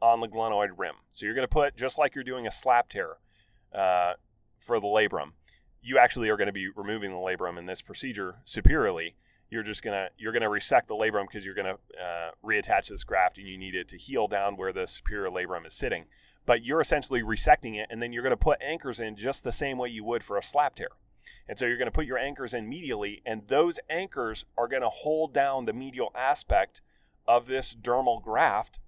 on 0.00 0.20
the 0.20 0.28
glenoid 0.28 0.70
rim. 0.76 0.96
So 1.10 1.26
you're 1.26 1.34
going 1.34 1.46
to 1.46 1.48
put, 1.48 1.76
just 1.76 1.98
like 1.98 2.14
you're 2.14 2.24
doing 2.24 2.46
a 2.46 2.50
slap 2.50 2.88
tear 2.88 3.16
uh, 3.72 4.14
for 4.58 4.80
the 4.80 4.86
labrum, 4.86 5.32
you 5.82 5.98
actually 5.98 6.28
are 6.28 6.36
going 6.36 6.46
to 6.46 6.52
be 6.52 6.68
removing 6.74 7.10
the 7.10 7.16
labrum 7.16 7.58
in 7.58 7.66
this 7.66 7.82
procedure 7.82 8.36
superiorly. 8.44 9.14
You're 9.50 9.62
just 9.62 9.82
gonna 9.82 10.10
you're 10.18 10.34
gonna 10.34 10.50
resect 10.50 10.88
the 10.88 10.94
labrum 10.94 11.22
because 11.22 11.46
you're 11.46 11.54
gonna 11.54 11.78
uh, 11.98 12.32
reattach 12.44 12.88
this 12.88 13.02
graft 13.02 13.38
and 13.38 13.48
you 13.48 13.56
need 13.56 13.74
it 13.74 13.88
to 13.88 13.96
heal 13.96 14.28
down 14.28 14.58
where 14.58 14.74
the 14.74 14.86
superior 14.86 15.30
labrum 15.30 15.66
is 15.66 15.72
sitting. 15.72 16.04
But 16.48 16.64
you're 16.64 16.80
essentially 16.80 17.22
resecting 17.22 17.76
it 17.76 17.86
and 17.90 18.02
then 18.02 18.12
you're 18.12 18.24
gonna 18.24 18.36
put 18.36 18.60
anchors 18.60 18.98
in 18.98 19.14
just 19.14 19.44
the 19.44 19.52
same 19.52 19.78
way 19.78 19.90
you 19.90 20.02
would 20.02 20.24
for 20.24 20.36
a 20.36 20.42
slap 20.42 20.74
tear. 20.74 20.88
And 21.46 21.58
so 21.58 21.66
you're 21.66 21.76
going 21.76 21.86
to 21.86 21.92
put 21.92 22.06
your 22.06 22.16
anchors 22.16 22.54
in 22.54 22.70
medially, 22.70 23.20
and 23.26 23.48
those 23.48 23.78
anchors 23.90 24.46
are 24.56 24.66
going 24.66 24.80
to 24.80 24.88
hold 24.88 25.34
down 25.34 25.66
the 25.66 25.74
medial 25.74 26.10
aspect 26.14 26.80
of 27.26 27.46
this 27.46 27.74
dermal 27.74 28.22
graft 28.22 28.80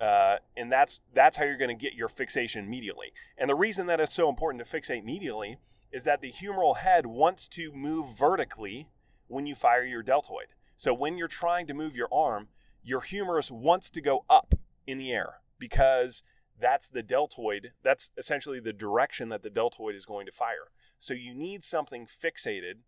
uh, 0.00 0.36
and 0.56 0.72
that's 0.72 1.00
that's 1.12 1.36
how 1.36 1.44
you're 1.44 1.58
going 1.58 1.68
to 1.68 1.74
get 1.74 1.94
your 1.94 2.08
fixation 2.08 2.70
medially. 2.72 3.12
And 3.36 3.50
the 3.50 3.54
reason 3.54 3.86
that 3.86 4.00
it's 4.00 4.14
so 4.14 4.30
important 4.30 4.64
to 4.64 4.80
fixate 4.80 5.04
medially 5.04 5.56
is 5.92 6.04
that 6.04 6.22
the 6.22 6.32
humeral 6.32 6.78
head 6.78 7.06
wants 7.06 7.46
to 7.48 7.70
move 7.72 8.18
vertically 8.18 8.88
when 9.28 9.46
you 9.46 9.54
fire 9.54 9.84
your 9.84 10.02
deltoid. 10.02 10.54
So 10.76 10.94
when 10.94 11.18
you're 11.18 11.28
trying 11.28 11.66
to 11.66 11.74
move 11.74 11.94
your 11.94 12.08
arm, 12.10 12.48
your 12.82 13.02
humerus 13.02 13.50
wants 13.50 13.90
to 13.90 14.00
go 14.00 14.24
up 14.30 14.54
in 14.86 14.96
the 14.96 15.12
air 15.12 15.40
because 15.58 16.22
that's 16.60 16.90
the 16.90 17.02
deltoid. 17.02 17.72
That's 17.82 18.10
essentially 18.16 18.60
the 18.60 18.72
direction 18.72 19.28
that 19.30 19.42
the 19.42 19.50
deltoid 19.50 19.94
is 19.94 20.06
going 20.06 20.26
to 20.26 20.32
fire. 20.32 20.70
So 20.98 21.14
you 21.14 21.34
need 21.34 21.64
something 21.64 22.06
fixated 22.06 22.80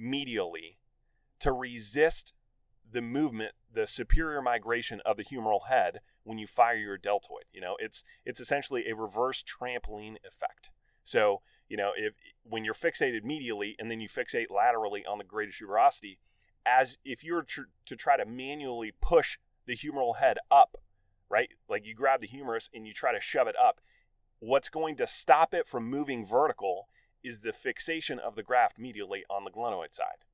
medially 0.00 0.76
to 1.40 1.52
resist 1.52 2.34
the 2.90 3.02
movement, 3.02 3.52
the 3.72 3.86
superior 3.86 4.40
migration 4.40 5.00
of 5.04 5.16
the 5.16 5.24
humeral 5.24 5.68
head 5.68 6.00
when 6.24 6.38
you 6.38 6.46
fire 6.46 6.76
your 6.76 6.98
deltoid. 6.98 7.44
You 7.52 7.60
know, 7.60 7.76
it's 7.78 8.04
it's 8.24 8.40
essentially 8.40 8.88
a 8.88 8.94
reverse 8.94 9.42
trampoline 9.42 10.16
effect. 10.24 10.70
So, 11.04 11.42
you 11.68 11.76
know, 11.76 11.92
if 11.96 12.14
when 12.42 12.64
you're 12.64 12.74
fixated 12.74 13.22
medially 13.22 13.74
and 13.78 13.90
then 13.90 14.00
you 14.00 14.08
fixate 14.08 14.50
laterally 14.50 15.04
on 15.06 15.18
the 15.18 15.24
greatest 15.24 15.60
tuberosity, 15.60 16.18
as 16.64 16.98
if 17.04 17.22
you're 17.24 17.42
tr- 17.42 17.70
to 17.84 17.96
try 17.96 18.16
to 18.16 18.26
manually 18.26 18.92
push 19.00 19.38
the 19.66 19.76
humeral 19.76 20.16
head 20.18 20.38
up, 20.50 20.76
right? 21.28 21.50
Like 21.68 21.86
you 21.86 21.94
grab 21.94 22.20
the 22.20 22.26
humerus 22.26 22.70
and 22.74 22.86
you 22.86 22.92
try 22.92 23.12
to 23.12 23.20
shove 23.20 23.48
it 23.48 23.56
up, 23.60 23.80
what's 24.38 24.68
going 24.68 24.96
to 24.96 25.06
stop 25.06 25.54
it 25.54 25.66
from 25.66 25.88
moving 25.88 26.24
vertical 26.24 26.88
is 27.24 27.40
the 27.40 27.52
fixation 27.52 28.18
of 28.18 28.36
the 28.36 28.42
graft 28.42 28.78
medially 28.78 29.22
on 29.28 29.44
the 29.44 29.50
glenoid 29.50 29.94
side. 29.94 30.24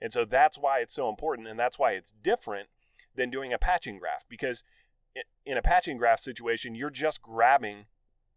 And 0.00 0.12
so 0.12 0.24
that's 0.24 0.58
why 0.58 0.80
it's 0.80 0.94
so 0.94 1.08
important 1.08 1.48
and 1.48 1.58
that's 1.58 1.78
why 1.78 1.92
it's 1.92 2.12
different 2.12 2.68
than 3.14 3.30
doing 3.30 3.52
a 3.52 3.58
patching 3.58 3.98
graft 3.98 4.26
because 4.28 4.62
in 5.44 5.56
a 5.56 5.62
patching 5.62 5.96
graft 5.96 6.20
situation, 6.20 6.74
you're 6.74 6.90
just 6.90 7.22
grabbing 7.22 7.86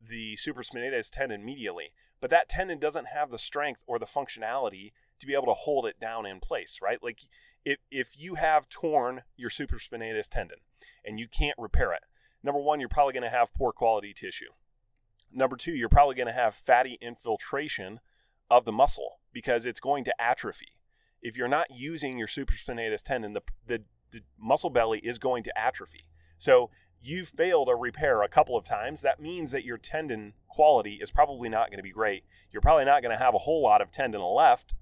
the 0.01 0.36
supraspinatus 0.36 1.10
tendon 1.12 1.46
medially, 1.46 1.92
but 2.22 2.30
that 2.30 2.48
tendon 2.48 2.80
doesn't 2.80 3.08
have 3.08 3.32
the 3.32 3.38
strength 3.38 3.84
or 3.86 4.00
the 4.00 4.06
functionality 4.06 4.92
to 5.20 5.28
be 5.28 5.34
able 5.34 5.48
to 5.48 5.54
hold 5.54 5.86
it 5.86 6.00
down 6.00 6.26
in 6.26 6.40
place, 6.40 6.80
right? 6.82 7.02
Like 7.02 7.22
if, 7.66 7.78
if 7.92 8.20
you 8.20 8.36
have 8.36 8.70
torn 8.70 9.24
your 9.36 9.50
supraspinatus 9.50 10.30
tendon 10.30 10.60
and 11.06 11.20
you 11.20 11.28
can't 11.28 11.58
repair 11.58 11.92
it, 11.92 12.04
number 12.44 12.62
one, 12.62 12.80
you're 12.80 12.90
probably 12.90 13.14
going 13.14 13.24
to 13.24 13.30
have 13.30 13.54
poor 13.54 13.72
quality 13.72 14.14
tissue. 14.14 14.52
Number 15.32 15.56
two, 15.56 15.74
you're 15.74 15.90
probably 15.90 16.16
going 16.16 16.28
to 16.28 16.34
have 16.34 16.56
fatty 16.56 16.98
infiltration 17.02 18.00
of 18.50 18.66
the 18.66 18.72
muscle 18.72 19.20
because 19.32 19.66
it's 19.66 19.80
going 19.80 20.04
to 20.06 20.22
atrophy 20.22 20.70
if 21.22 21.38
you're 21.38 21.48
not 21.48 21.68
using 21.72 22.18
your 22.18 22.28
supraspinatus 22.28 23.04
tendon, 23.04 23.34
the, 23.34 23.42
the, 23.66 23.84
the 24.12 24.22
muscle 24.38 24.70
belly 24.70 25.00
is 25.00 25.20
going 25.20 25.44
to 25.44 25.60
atrophy. 25.60 26.04
So 26.38 26.70
you've 27.02 27.30
failed 27.30 27.70
a 27.70 27.76
repair 27.76 28.22
a 28.22 28.30
couple 28.30 28.58
of 28.58 28.64
times. 28.64 29.02
That 29.02 29.20
means 29.20 29.52
that 29.52 29.66
your 29.66 29.78
tendon 29.78 30.34
quality 30.48 30.96
is 30.96 31.12
probably 31.12 31.50
not 31.50 31.70
going 31.70 31.78
to 31.78 31.84
be 31.84 31.92
great. 31.92 32.24
You're 32.52 32.62
probably 32.62 32.86
not 32.86 33.02
going 33.02 33.16
to 33.16 33.24
have 33.24 33.36
a 33.36 33.40
whole 33.40 33.62
lot 33.62 33.82
of 33.82 33.92
tendon 33.92 34.22
left 34.22 34.74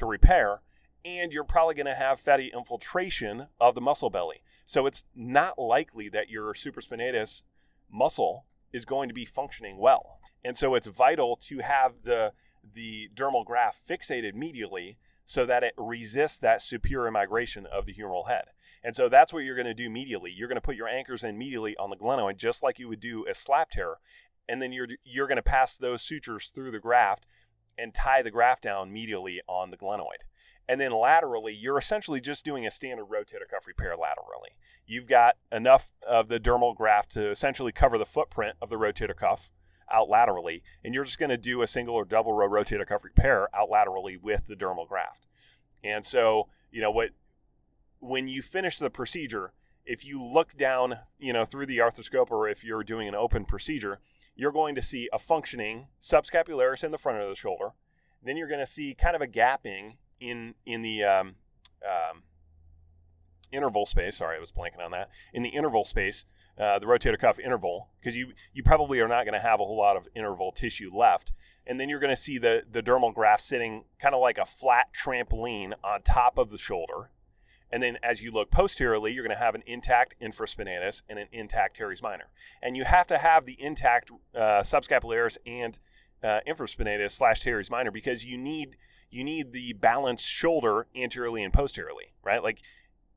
to 0.00 0.06
repair, 0.06 0.60
and 1.04 1.32
you're 1.32 1.44
probably 1.44 1.74
going 1.74 1.86
to 1.86 1.94
have 1.94 2.20
fatty 2.20 2.50
infiltration 2.54 3.46
of 3.60 3.74
the 3.74 3.80
muscle 3.80 4.10
belly. 4.10 4.42
So 4.64 4.86
it's 4.86 5.04
not 5.14 5.58
likely 5.58 6.08
that 6.10 6.28
your 6.28 6.52
supraspinatus 6.52 7.42
muscle 7.90 8.46
is 8.72 8.84
going 8.84 9.08
to 9.08 9.14
be 9.14 9.24
functioning 9.24 9.78
well. 9.78 10.20
And 10.44 10.56
so 10.56 10.74
it's 10.74 10.86
vital 10.86 11.36
to 11.36 11.58
have 11.58 12.02
the 12.04 12.32
the 12.62 13.08
dermal 13.14 13.44
graft 13.44 13.80
fixated 13.88 14.34
medially 14.34 14.96
so 15.24 15.46
that 15.46 15.62
it 15.62 15.74
resists 15.76 16.38
that 16.40 16.60
superior 16.60 17.10
migration 17.10 17.66
of 17.66 17.86
the 17.86 17.94
humeral 17.94 18.28
head. 18.28 18.46
And 18.82 18.96
so 18.96 19.08
that's 19.08 19.32
what 19.32 19.44
you're 19.44 19.54
going 19.54 19.66
to 19.66 19.74
do 19.74 19.88
medially. 19.88 20.32
You're 20.34 20.48
going 20.48 20.56
to 20.56 20.60
put 20.60 20.76
your 20.76 20.88
anchors 20.88 21.22
in 21.22 21.38
medially 21.38 21.74
on 21.78 21.90
the 21.90 21.96
glenoid, 21.96 22.36
just 22.36 22.62
like 22.62 22.78
you 22.78 22.88
would 22.88 23.00
do 23.00 23.24
a 23.26 23.34
slap 23.34 23.70
tear. 23.70 23.96
And 24.48 24.60
then 24.60 24.72
you're, 24.72 24.88
you're 25.04 25.28
going 25.28 25.36
to 25.36 25.42
pass 25.42 25.76
those 25.76 26.02
sutures 26.02 26.48
through 26.48 26.72
the 26.72 26.80
graft 26.80 27.26
and 27.80 27.94
tie 27.94 28.22
the 28.22 28.30
graft 28.30 28.62
down 28.62 28.92
medially 28.92 29.38
on 29.46 29.70
the 29.70 29.76
glenoid. 29.76 30.24
And 30.68 30.80
then 30.80 30.92
laterally, 30.92 31.52
you're 31.52 31.78
essentially 31.78 32.20
just 32.20 32.44
doing 32.44 32.64
a 32.64 32.70
standard 32.70 33.06
rotator 33.06 33.48
cuff 33.50 33.66
repair 33.66 33.96
laterally. 33.96 34.50
You've 34.86 35.08
got 35.08 35.36
enough 35.50 35.90
of 36.08 36.28
the 36.28 36.38
dermal 36.38 36.76
graft 36.76 37.10
to 37.12 37.28
essentially 37.28 37.72
cover 37.72 37.98
the 37.98 38.06
footprint 38.06 38.56
of 38.62 38.70
the 38.70 38.76
rotator 38.76 39.16
cuff 39.16 39.50
out 39.90 40.08
laterally, 40.08 40.62
and 40.84 40.94
you're 40.94 41.04
just 41.04 41.18
going 41.18 41.30
to 41.30 41.36
do 41.36 41.62
a 41.62 41.66
single 41.66 41.96
or 41.96 42.04
double 42.04 42.32
row 42.32 42.48
rotator 42.48 42.86
cuff 42.86 43.02
repair 43.02 43.48
out 43.54 43.68
laterally 43.68 44.16
with 44.16 44.46
the 44.46 44.54
dermal 44.54 44.86
graft. 44.86 45.26
And 45.82 46.04
so, 46.04 46.48
you 46.70 46.80
know, 46.80 46.92
what 46.92 47.10
when 47.98 48.28
you 48.28 48.40
finish 48.40 48.78
the 48.78 48.90
procedure, 48.90 49.52
if 49.84 50.04
you 50.04 50.22
look 50.22 50.52
down, 50.56 50.94
you 51.18 51.32
know, 51.32 51.44
through 51.44 51.66
the 51.66 51.78
arthroscope 51.78 52.30
or 52.30 52.48
if 52.48 52.64
you're 52.64 52.84
doing 52.84 53.08
an 53.08 53.14
open 53.14 53.44
procedure, 53.44 54.00
you're 54.34 54.52
going 54.52 54.74
to 54.74 54.82
see 54.82 55.08
a 55.12 55.18
functioning 55.18 55.88
subscapularis 56.00 56.84
in 56.84 56.92
the 56.92 56.98
front 56.98 57.20
of 57.20 57.28
the 57.28 57.34
shoulder. 57.34 57.70
Then 58.22 58.36
you're 58.36 58.48
going 58.48 58.60
to 58.60 58.66
see 58.66 58.94
kind 58.94 59.16
of 59.16 59.22
a 59.22 59.26
gapping 59.26 59.96
in 60.20 60.54
in 60.66 60.82
the 60.82 61.02
um, 61.02 61.34
um, 61.84 62.22
interval 63.50 63.86
space. 63.86 64.16
Sorry, 64.16 64.36
I 64.36 64.40
was 64.40 64.52
blanking 64.52 64.84
on 64.84 64.90
that. 64.92 65.08
In 65.32 65.42
the 65.42 65.48
interval 65.50 65.84
space 65.84 66.24
uh, 66.60 66.78
the 66.78 66.86
rotator 66.86 67.18
cuff 67.18 67.38
interval 67.38 67.88
because 67.98 68.16
you 68.16 68.32
you 68.52 68.62
probably 68.62 69.00
are 69.00 69.08
not 69.08 69.24
going 69.24 69.34
to 69.34 69.40
have 69.40 69.60
a 69.60 69.64
whole 69.64 69.78
lot 69.78 69.96
of 69.96 70.06
interval 70.14 70.52
tissue 70.52 70.90
left 70.92 71.32
and 71.66 71.80
then 71.80 71.88
you're 71.88 71.98
going 71.98 72.14
to 72.14 72.20
see 72.20 72.36
the 72.36 72.64
the 72.70 72.82
dermal 72.82 73.14
graft 73.14 73.40
sitting 73.40 73.84
kind 73.98 74.14
of 74.14 74.20
like 74.20 74.36
a 74.36 74.44
flat 74.44 74.88
trampoline 74.92 75.72
on 75.82 76.02
top 76.02 76.36
of 76.36 76.50
the 76.50 76.58
shoulder 76.58 77.10
and 77.72 77.82
then 77.82 77.98
as 78.02 78.22
you 78.22 78.30
look 78.30 78.50
posteriorly 78.50 79.12
you're 79.12 79.24
going 79.24 79.36
to 79.36 79.42
have 79.42 79.54
an 79.54 79.62
intact 79.66 80.14
infraspinatus 80.20 81.02
and 81.08 81.18
an 81.18 81.28
intact 81.32 81.76
teres 81.76 82.02
minor 82.02 82.30
and 82.62 82.76
you 82.76 82.84
have 82.84 83.06
to 83.06 83.18
have 83.18 83.46
the 83.46 83.60
intact 83.62 84.10
uh, 84.34 84.60
subscapularis 84.60 85.36
and 85.46 85.78
uh, 86.22 86.40
infraspinatus 86.46 87.10
slash 87.10 87.40
teres 87.40 87.70
minor 87.70 87.90
because 87.90 88.24
you 88.24 88.36
need 88.36 88.76
you 89.10 89.24
need 89.24 89.52
the 89.52 89.72
balanced 89.74 90.26
shoulder 90.26 90.86
anteriorly 90.94 91.42
and 91.42 91.52
posteriorly 91.52 92.12
right 92.22 92.42
like 92.42 92.62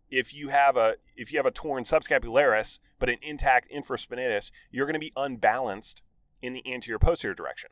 if 0.10 0.33
you 0.33 0.50
have 0.50 0.77
a 0.77 0.95
if 1.15 1.31
you 1.31 1.39
have 1.39 1.45
a 1.45 1.51
torn 1.51 1.83
subscapularis 1.83 2.79
but 3.03 3.10
an 3.10 3.17
intact 3.22 3.69
infraspinatus, 3.69 4.50
you're 4.72 4.86
going 4.86 4.93
to 4.93 5.00
be 5.00 5.12
unbalanced 5.17 6.03
in 6.41 6.53
the 6.53 6.63
anterior 6.72 6.98
posterior 6.98 7.36
direction. 7.36 7.69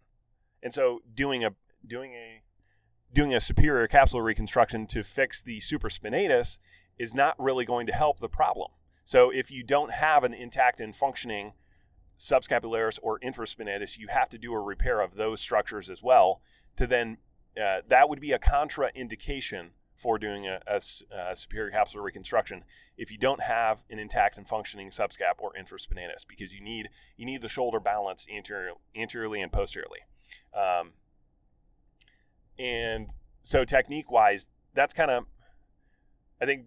And 0.62 0.74
so 0.74 1.02
doing 1.14 1.46
a 1.46 1.54
doing 1.88 2.12
a 2.14 2.42
doing 3.14 3.34
a 3.34 3.42
superior 3.42 3.88
capsular 3.88 4.24
reconstruction 4.24 4.88
to 4.88 5.04
fix 5.04 5.42
the 5.42 5.60
supraspinatus 5.60 6.60
is 6.98 7.14
not 7.14 7.36
really 7.40 7.66
going 7.66 7.86
to 7.88 7.94
help 7.94 8.20
the 8.20 8.30
problem. 8.30 8.72
So 9.04 9.30
if 9.30 9.52
you 9.52 9.64
don't 9.64 9.92
have 9.92 10.24
an 10.24 10.34
intact 10.34 10.80
and 10.80 10.96
functioning 10.96 11.54
subscapularis 12.18 13.00
or 13.02 13.20
infraspinatus, 13.20 13.98
you 13.98 14.08
have 14.08 14.30
to 14.30 14.38
do 14.38 14.54
a 14.54 14.62
repair 14.62 15.02
of 15.02 15.16
those 15.16 15.42
structures 15.42 15.90
as 15.90 16.04
well 16.04 16.42
to 16.76 16.88
then 16.88 17.18
uh, 17.62 17.82
that 17.88 18.08
would 18.08 18.22
be 18.22 18.32
a 18.32 18.40
contraindication 18.40 19.72
for 19.96 20.18
doing 20.18 20.48
a, 20.48 20.62
a, 20.66 20.80
a, 21.12 21.36
superior 21.36 21.72
capsular 21.72 22.04
reconstruction 22.04 22.64
if 22.98 23.12
you 23.12 23.18
don't 23.18 23.42
have 23.44 23.84
an 23.90 24.00
intact 24.00 24.38
and 24.38 24.48
functioning 24.48 24.90
subscap 24.90 25.34
or 25.40 25.52
infraspinatus 25.54 26.26
because 26.28 26.56
you 26.56 26.62
need 26.62 26.90
you 27.18 27.26
need 27.26 27.42
the 27.42 27.50
shoulder 27.50 27.80
balance 27.80 28.28
anterior, 28.34 28.72
anteriorly 28.96 29.42
and 29.42 29.52
posteriorly. 29.52 30.00
Um, 30.54 30.94
and 32.62 33.16
so 33.42 33.66
technique 33.66 34.12
wise, 34.12 34.48
that's 34.74 34.94
kind 34.94 35.12
of 35.12 35.26
I 36.40 36.46
think 36.46 36.66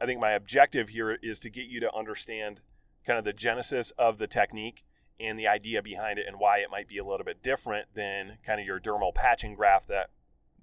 I 0.00 0.06
think 0.06 0.20
my 0.20 0.32
objective 0.32 0.90
here 0.90 1.18
is 1.22 1.40
to 1.40 1.50
get 1.50 1.66
you 1.66 1.80
to 1.80 1.94
understand 1.94 2.60
kind 3.06 3.18
of 3.18 3.24
the 3.24 3.32
genesis 3.32 3.92
of 3.92 4.18
the 4.18 4.26
technique 4.26 4.84
and 5.18 5.38
the 5.38 5.46
idea 5.46 5.82
behind 5.82 6.18
it 6.18 6.26
and 6.26 6.38
why 6.38 6.58
it 6.58 6.70
might 6.70 6.88
be 6.88 6.98
a 6.98 7.04
little 7.04 7.24
bit 7.24 7.42
different 7.42 7.94
than 7.94 8.38
kind 8.44 8.60
of 8.60 8.66
your 8.66 8.80
dermal 8.80 9.14
patching 9.14 9.54
graft 9.54 9.88
that 9.88 10.10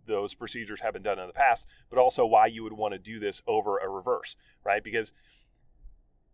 those 0.05 0.35
procedures 0.35 0.81
have 0.81 0.93
been 0.93 1.01
done 1.01 1.17
in 1.17 1.27
the 1.27 1.33
past, 1.33 1.67
but 1.89 1.97
also 1.97 2.25
why 2.25 2.45
you 2.45 2.61
would 2.61 2.73
want 2.73 2.93
to 2.93 2.99
do 2.99 3.19
this 3.19 3.41
over 3.47 3.77
a 3.77 3.89
reverse, 3.89 4.35
right? 4.63 4.83
Because 4.83 5.13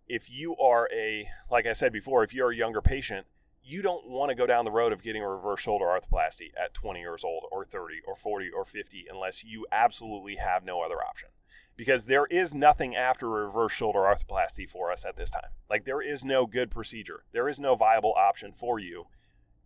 if 0.08 0.30
you 0.30 0.58
are 0.58 0.90
a, 0.94 1.28
like 1.52 1.68
I 1.68 1.74
said 1.74 1.94
before, 1.94 2.24
if 2.24 2.34
you're 2.34 2.52
a 2.52 2.56
younger 2.56 2.82
patient, 2.82 3.28
you 3.64 3.82
don't 3.82 4.08
want 4.08 4.30
to 4.30 4.36
go 4.36 4.48
down 4.48 4.66
the 4.66 4.72
road 4.72 4.94
of 4.94 5.04
getting 5.04 5.22
a 5.22 5.30
reverse 5.30 5.62
shoulder 5.62 5.86
arthroplasty 5.86 6.50
at 6.58 6.74
20 6.74 7.00
years 7.00 7.24
old 7.24 7.44
or 7.52 7.64
30 7.66 7.96
or 8.08 8.16
40 8.16 8.50
or 8.52 8.66
50 8.66 9.06
unless 9.12 9.44
you 9.44 9.66
absolutely 9.72 10.36
have 10.36 10.64
no 10.64 10.82
other 10.82 10.98
option. 10.98 11.30
because 11.76 12.06
there 12.08 12.26
is 12.30 12.54
nothing 12.54 12.96
after 12.96 13.30
reverse 13.30 13.72
shoulder 13.72 14.00
arthroplasty 14.00 14.70
for 14.70 14.92
us 14.92 15.06
at 15.06 15.16
this 15.16 15.32
time. 15.32 15.52
Like 15.70 15.86
there 15.86 16.02
is 16.02 16.26
no 16.26 16.46
good 16.46 16.72
procedure. 16.72 17.24
There 17.32 17.48
is 17.48 17.60
no 17.60 17.76
viable 17.76 18.14
option 18.18 18.52
for 18.52 18.80
you 18.80 19.06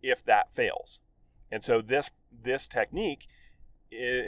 if 0.02 0.24
that 0.24 0.54
fails. 0.54 1.00
And 1.50 1.62
so 1.62 1.80
this 1.80 2.10
this 2.30 2.68
technique 2.68 3.26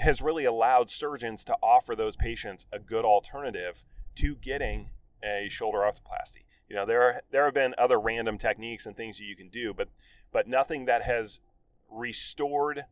has 0.00 0.22
really 0.22 0.44
allowed 0.44 0.90
surgeons 0.90 1.44
to 1.44 1.56
offer 1.62 1.94
those 1.94 2.16
patients 2.16 2.66
a 2.72 2.78
good 2.78 3.04
alternative 3.04 3.84
to 4.16 4.36
getting 4.36 4.90
a 5.22 5.48
shoulder 5.48 5.78
arthroplasty. 5.78 6.45
You 6.68 6.76
know, 6.76 6.84
there 6.84 7.02
are, 7.02 7.20
there 7.30 7.44
have 7.44 7.54
been 7.54 7.74
other 7.78 8.00
random 8.00 8.38
techniques 8.38 8.86
and 8.86 8.96
things 8.96 9.18
that 9.18 9.24
you 9.24 9.36
can 9.36 9.48
do, 9.48 9.72
but 9.72 9.88
but 10.32 10.48
nothing 10.48 10.84
that 10.86 11.02
has 11.02 11.40
restored 11.88 12.84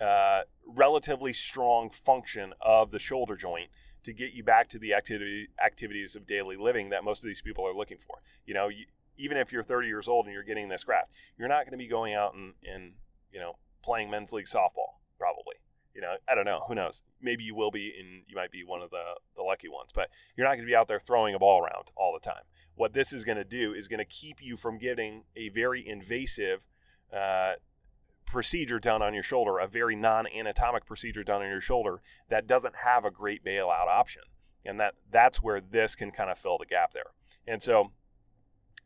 uh, 0.00 0.42
relatively 0.66 1.32
strong 1.32 1.90
function 1.90 2.54
of 2.60 2.90
the 2.90 2.98
shoulder 2.98 3.36
joint 3.36 3.68
to 4.02 4.12
get 4.12 4.32
you 4.32 4.42
back 4.42 4.68
to 4.68 4.78
the 4.78 4.94
activity 4.94 5.48
activities 5.64 6.16
of 6.16 6.26
daily 6.26 6.56
living 6.56 6.90
that 6.90 7.04
most 7.04 7.22
of 7.22 7.28
these 7.28 7.42
people 7.42 7.66
are 7.66 7.74
looking 7.74 7.98
for. 7.98 8.16
You 8.44 8.54
know, 8.54 8.68
you, 8.68 8.86
even 9.16 9.36
if 9.36 9.52
you're 9.52 9.62
30 9.62 9.86
years 9.86 10.08
old 10.08 10.26
and 10.26 10.34
you're 10.34 10.42
getting 10.42 10.68
this 10.68 10.84
graft, 10.84 11.12
you're 11.38 11.48
not 11.48 11.64
going 11.64 11.72
to 11.72 11.76
be 11.76 11.86
going 11.86 12.14
out 12.14 12.34
and, 12.34 12.54
and 12.68 12.94
you 13.30 13.38
know 13.38 13.56
playing 13.82 14.10
men's 14.10 14.32
league 14.32 14.46
softball 14.46 14.98
probably. 15.18 15.56
You 15.94 16.00
know, 16.00 16.14
I 16.28 16.34
don't 16.34 16.44
know. 16.44 16.62
Who 16.68 16.74
knows? 16.74 17.02
Maybe 17.20 17.44
you 17.44 17.54
will 17.54 17.70
be, 17.70 17.92
and 17.98 18.22
you 18.26 18.34
might 18.34 18.50
be 18.50 18.64
one 18.64 18.80
of 18.80 18.90
the, 18.90 19.16
the 19.36 19.42
lucky 19.42 19.68
ones. 19.68 19.90
But 19.94 20.08
you're 20.36 20.46
not 20.46 20.54
going 20.54 20.66
to 20.66 20.70
be 20.70 20.76
out 20.76 20.88
there 20.88 20.98
throwing 20.98 21.34
a 21.34 21.38
ball 21.38 21.62
around 21.62 21.92
all 21.96 22.12
the 22.12 22.26
time. 22.26 22.44
What 22.74 22.94
this 22.94 23.12
is 23.12 23.24
going 23.24 23.36
to 23.36 23.44
do 23.44 23.74
is 23.74 23.88
going 23.88 23.98
to 23.98 24.04
keep 24.04 24.42
you 24.42 24.56
from 24.56 24.78
getting 24.78 25.24
a 25.36 25.50
very 25.50 25.86
invasive 25.86 26.66
uh, 27.12 27.54
procedure 28.26 28.78
done 28.78 29.02
on 29.02 29.12
your 29.12 29.22
shoulder, 29.22 29.58
a 29.58 29.68
very 29.68 29.94
non 29.94 30.26
anatomic 30.26 30.86
procedure 30.86 31.22
done 31.22 31.42
on 31.42 31.48
your 31.48 31.60
shoulder 31.60 32.00
that 32.30 32.46
doesn't 32.46 32.76
have 32.84 33.04
a 33.04 33.10
great 33.10 33.44
bailout 33.44 33.88
option. 33.88 34.22
And 34.64 34.80
that 34.80 34.94
that's 35.10 35.42
where 35.42 35.60
this 35.60 35.94
can 35.94 36.10
kind 36.10 36.30
of 36.30 36.38
fill 36.38 36.56
the 36.56 36.66
gap 36.66 36.92
there. 36.92 37.12
And 37.46 37.62
so 37.62 37.92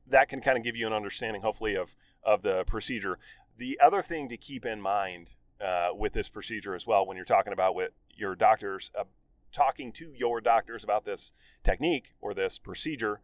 that 0.07 0.29
can 0.29 0.41
kind 0.41 0.57
of 0.57 0.65
give 0.65 0.77
you 0.77 0.87
an 0.87 0.93
understanding, 0.93 1.43
hopefully, 1.43 1.77
of, 1.77 1.97
of 2.23 2.43
the 2.43 2.65
procedure. 2.65 3.19
The 3.57 3.79
other 3.83 4.03
thing 4.03 4.29
to 4.29 4.37
keep 4.37 4.65
in 4.65 4.81
mind 4.81 5.37
uh, 5.61 5.89
with 5.95 6.13
this 6.13 6.29
procedure 6.29 6.75
as 6.75 6.87
well, 6.87 7.07
when 7.07 7.17
you're 7.17 7.25
talking 7.25 7.53
about 7.53 7.75
with 7.75 7.93
your 8.15 8.35
doctors, 8.35 8.91
uh, 8.99 9.05
talking 9.53 9.93
to 9.93 10.13
your 10.17 10.41
doctors 10.41 10.85
about 10.85 11.05
this 11.05 11.33
technique 11.63 12.13
or 12.21 12.35
this 12.35 12.59
procedure, 12.59 13.21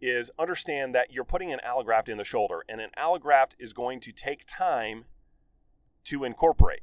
is 0.00 0.30
understand 0.38 0.94
that 0.94 1.12
you're 1.12 1.24
putting 1.24 1.52
an 1.52 1.60
allograft 1.64 2.08
in 2.08 2.18
the 2.18 2.24
shoulder, 2.24 2.64
and 2.68 2.80
an 2.80 2.90
allograft 2.98 3.54
is 3.58 3.72
going 3.72 4.00
to 4.00 4.12
take 4.12 4.44
time 4.46 5.04
to 6.04 6.24
incorporate, 6.24 6.82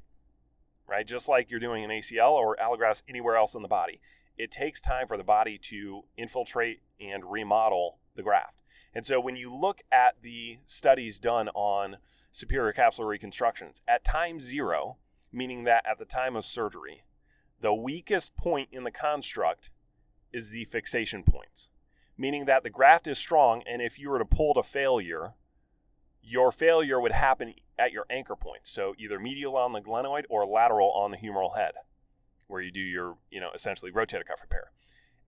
right? 0.88 1.06
Just 1.06 1.27
like 1.27 1.51
you're 1.51 1.60
doing 1.60 1.84
an 1.84 1.89
ACL 1.89 2.32
or 2.32 2.56
allografts 2.56 3.03
anywhere 3.08 3.36
else 3.36 3.56
in 3.56 3.62
the 3.62 3.68
body. 3.68 4.00
It 4.38 4.51
takes 4.51 4.79
time 4.79 5.06
for 5.06 5.18
the 5.18 5.24
body 5.24 5.58
to 5.63 6.03
infiltrate 6.15 6.79
and 7.00 7.29
remodel 7.29 8.00
the 8.19 8.23
graft. 8.23 8.61
And 8.93 9.05
so 9.05 9.19
when 9.19 9.35
you 9.35 9.53
look 9.53 9.81
at 9.91 10.21
the 10.21 10.57
studies 10.65 11.19
done 11.19 11.49
on 11.49 11.97
superior 12.31 12.73
capsular 12.73 13.07
reconstructions, 13.07 13.81
at 13.88 14.03
time 14.03 14.39
zero, 14.39 14.97
meaning 15.31 15.63
that 15.63 15.85
at 15.88 15.99
the 15.99 16.05
time 16.05 16.35
of 16.35 16.45
surgery, 16.45 17.03
the 17.59 17.73
weakest 17.73 18.35
point 18.35 18.69
in 18.71 18.83
the 18.83 18.91
construct 18.91 19.71
is 20.31 20.49
the 20.49 20.65
fixation 20.65 21.23
points, 21.23 21.69
meaning 22.17 22.45
that 22.45 22.63
the 22.63 22.69
graft 22.69 23.07
is 23.07 23.17
strong, 23.17 23.63
and 23.67 23.81
if 23.81 23.99
you 23.99 24.09
were 24.09 24.19
to 24.19 24.25
pull 24.25 24.53
to 24.53 24.63
failure, 24.63 25.33
your 26.21 26.51
failure 26.51 26.99
would 26.99 27.11
happen 27.11 27.53
at 27.77 27.91
your 27.91 28.05
anchor 28.09 28.35
points. 28.35 28.69
So 28.69 28.93
either 28.97 29.19
medial 29.19 29.55
on 29.55 29.73
the 29.73 29.81
glenoid 29.81 30.23
or 30.29 30.45
lateral 30.45 30.91
on 30.91 31.11
the 31.11 31.17
humeral 31.17 31.57
head, 31.57 31.73
where 32.47 32.61
you 32.61 32.71
do 32.71 32.81
your, 32.81 33.17
you 33.31 33.39
know, 33.39 33.51
essentially 33.53 33.91
rotator 33.91 34.25
cuff 34.25 34.41
repair. 34.41 34.71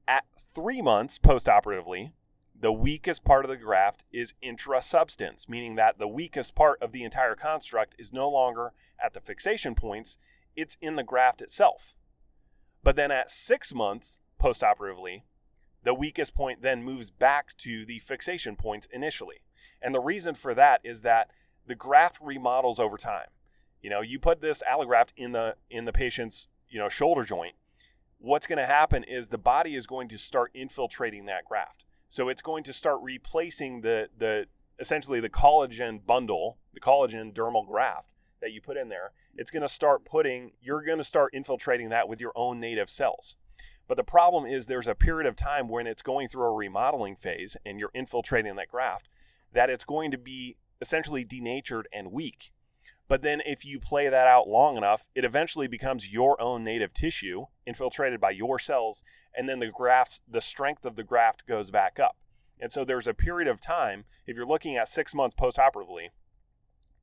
At 0.08 0.26
three 0.36 0.82
months 0.82 1.20
postoperatively, 1.20 2.14
the 2.62 2.72
weakest 2.72 3.24
part 3.24 3.44
of 3.44 3.50
the 3.50 3.58
graft 3.58 4.06
is 4.12 4.36
intrasubstance, 4.44 5.50
meaning 5.50 5.76
that 5.76 5.98
the 5.98 6.08
weakest 6.08 6.56
part 6.56 6.82
of 6.82 6.92
the 6.92 7.04
entire 7.04 7.36
construct 7.36 7.96
is 7.98 8.14
no 8.14 8.30
longer 8.30 8.72
at 9.04 9.14
the 9.14 9.20
fixation 9.20 9.74
points, 9.74 10.20
it's 10.56 10.78
in 10.80 10.96
the 10.96 11.04
graft 11.04 11.42
itself. 11.42 11.96
But 12.84 12.96
then 12.96 13.10
at 13.10 13.32
six 13.32 13.74
months 13.74 14.22
postoperatively, 14.40 15.24
the 15.84 15.96
weakest 15.96 16.36
point 16.36 16.62
then 16.62 16.84
moves 16.84 17.10
back 17.10 17.58
to 17.58 17.84
the 17.84 17.98
fixation 17.98 18.56
points 18.56 18.88
initially. 18.94 19.38
And 19.82 19.96
the 19.96 20.00
reason 20.00 20.36
for 20.36 20.54
that 20.54 20.82
is 20.84 21.02
that 21.02 21.32
the 21.66 21.76
graft 21.76 22.20
remodels 22.22 22.80
over 22.80 22.98
time. 22.98 23.30
You 23.82 23.90
know, 23.90 24.02
you 24.02 24.20
put 24.20 24.42
this 24.42 24.62
allograft 24.70 25.14
in 25.18 25.32
the 25.32 25.56
in 25.72 25.86
the 25.86 25.94
patient's, 25.94 26.48
you 26.70 26.78
know, 26.78 26.90
shoulder 26.90 27.24
joint. 27.24 27.56
What's 28.20 28.46
going 28.46 28.60
to 28.60 28.68
happen 28.68 29.04
is 29.04 29.30
the 29.30 29.40
body 29.40 29.76
is 29.76 29.88
going 29.88 30.08
to 30.10 30.20
start 30.20 30.52
infiltrating 30.54 31.26
that 31.26 31.46
graft. 31.46 31.86
So 32.12 32.28
it's 32.28 32.42
going 32.42 32.64
to 32.66 32.74
start 32.74 33.00
replacing 33.02 33.82
the 33.82 34.10
the 34.16 34.48
essentially 34.80 35.22
the 35.22 35.30
collagen 35.30 36.06
bundle, 36.06 36.58
the 36.74 36.82
collagen 36.82 37.34
dermal 37.34 37.66
graft 37.66 38.12
that 38.42 38.52
you 38.52 38.60
put 38.60 38.76
in 38.76 38.90
there. 38.90 39.14
It's 39.34 39.50
going 39.50 39.62
to 39.62 39.70
start 39.70 40.04
putting 40.04 40.52
you're 40.62 40.84
going 40.84 40.98
to 40.98 41.06
start 41.06 41.34
infiltrating 41.34 41.88
that 41.88 42.10
with 42.10 42.20
your 42.20 42.34
own 42.36 42.60
native 42.60 42.90
cells. 42.90 43.38
But 43.88 43.96
the 43.96 44.04
problem 44.04 44.46
is 44.46 44.66
there's 44.66 44.90
a 44.90 44.96
period 44.96 45.26
of 45.26 45.38
time 45.38 45.70
when 45.70 45.88
it's 45.88 46.02
going 46.02 46.28
through 46.28 46.44
a 46.44 46.54
remodeling 46.54 47.16
phase 47.16 47.56
and 47.66 47.80
you're 47.80 47.92
infiltrating 47.94 48.58
that 48.58 48.68
graft 48.68 49.08
that 49.54 49.70
it's 49.70 49.86
going 49.86 50.12
to 50.12 50.18
be 50.18 50.58
essentially 50.82 51.24
denatured 51.24 51.88
and 51.94 52.12
weak. 52.12 52.52
But 53.12 53.24
then 53.24 53.42
if 53.46 53.66
you 53.66 53.78
play 53.78 54.08
that 54.08 54.26
out 54.26 54.48
long 54.48 54.78
enough, 54.78 55.10
it 55.14 55.26
eventually 55.26 55.68
becomes 55.68 56.14
your 56.14 56.42
own 56.42 56.64
native 56.64 56.94
tissue 56.94 57.48
infiltrated 57.66 58.22
by 58.22 58.30
your 58.30 58.58
cells, 58.58 59.04
and 59.36 59.50
then 59.50 59.60
the 59.60 59.68
graft, 59.68 60.22
the 60.26 60.40
strength 60.40 60.86
of 60.86 60.96
the 60.96 61.04
graft 61.04 61.46
goes 61.46 61.72
back 61.72 62.00
up. 62.00 62.16
And 62.58 62.72
so 62.72 62.86
there's 62.86 63.08
a 63.08 63.14
period 63.14 63.50
of 63.50 63.60
time, 63.60 64.06
if 64.26 64.38
you're 64.38 64.46
looking 64.46 64.78
at 64.78 64.88
six 64.88 65.14
months 65.14 65.36
postoperatively, 65.36 66.12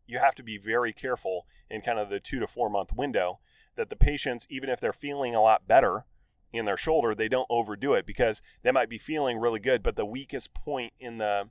you 0.06 0.18
have 0.18 0.34
to 0.36 0.42
be 0.42 0.56
very 0.56 0.94
careful 0.94 1.44
in 1.68 1.82
kind 1.82 1.98
of 1.98 2.08
the 2.08 2.20
two 2.20 2.40
to 2.40 2.46
four 2.46 2.70
month 2.70 2.94
window 2.96 3.40
that 3.76 3.90
the 3.90 3.94
patients, 3.94 4.46
even 4.48 4.70
if 4.70 4.80
they're 4.80 4.94
feeling 4.94 5.34
a 5.34 5.42
lot 5.42 5.68
better 5.68 6.06
in 6.54 6.64
their 6.64 6.78
shoulder, 6.78 7.14
they 7.14 7.28
don't 7.28 7.46
overdo 7.50 7.92
it 7.92 8.06
because 8.06 8.40
they 8.62 8.72
might 8.72 8.88
be 8.88 8.96
feeling 8.96 9.38
really 9.38 9.60
good, 9.60 9.82
but 9.82 9.96
the 9.96 10.06
weakest 10.06 10.54
point 10.54 10.94
in 10.98 11.18
the 11.18 11.50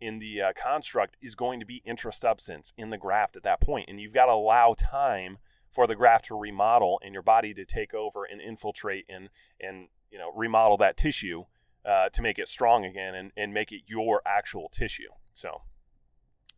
in 0.00 0.18
the 0.18 0.40
uh, 0.40 0.52
construct 0.56 1.16
is 1.20 1.34
going 1.34 1.60
to 1.60 1.66
be 1.66 1.82
intrasubstance 1.86 2.72
in 2.76 2.90
the 2.90 2.98
graft 2.98 3.36
at 3.36 3.42
that 3.42 3.60
point, 3.60 3.86
and 3.88 4.00
you've 4.00 4.14
got 4.14 4.26
to 4.26 4.32
allow 4.32 4.74
time 4.74 5.38
for 5.72 5.86
the 5.86 5.94
graft 5.94 6.26
to 6.26 6.34
remodel 6.34 7.00
and 7.04 7.12
your 7.12 7.22
body 7.22 7.54
to 7.54 7.64
take 7.64 7.94
over 7.94 8.24
and 8.24 8.40
infiltrate 8.40 9.04
and 9.08 9.28
and 9.60 9.88
you 10.10 10.18
know 10.18 10.32
remodel 10.34 10.76
that 10.76 10.96
tissue 10.96 11.44
uh, 11.84 12.08
to 12.10 12.22
make 12.22 12.38
it 12.38 12.48
strong 12.48 12.84
again 12.84 13.14
and, 13.14 13.32
and 13.36 13.54
make 13.54 13.72
it 13.72 13.82
your 13.86 14.20
actual 14.26 14.68
tissue. 14.68 15.10
So 15.32 15.62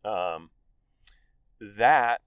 um, 0.03 0.49
that 1.59 2.21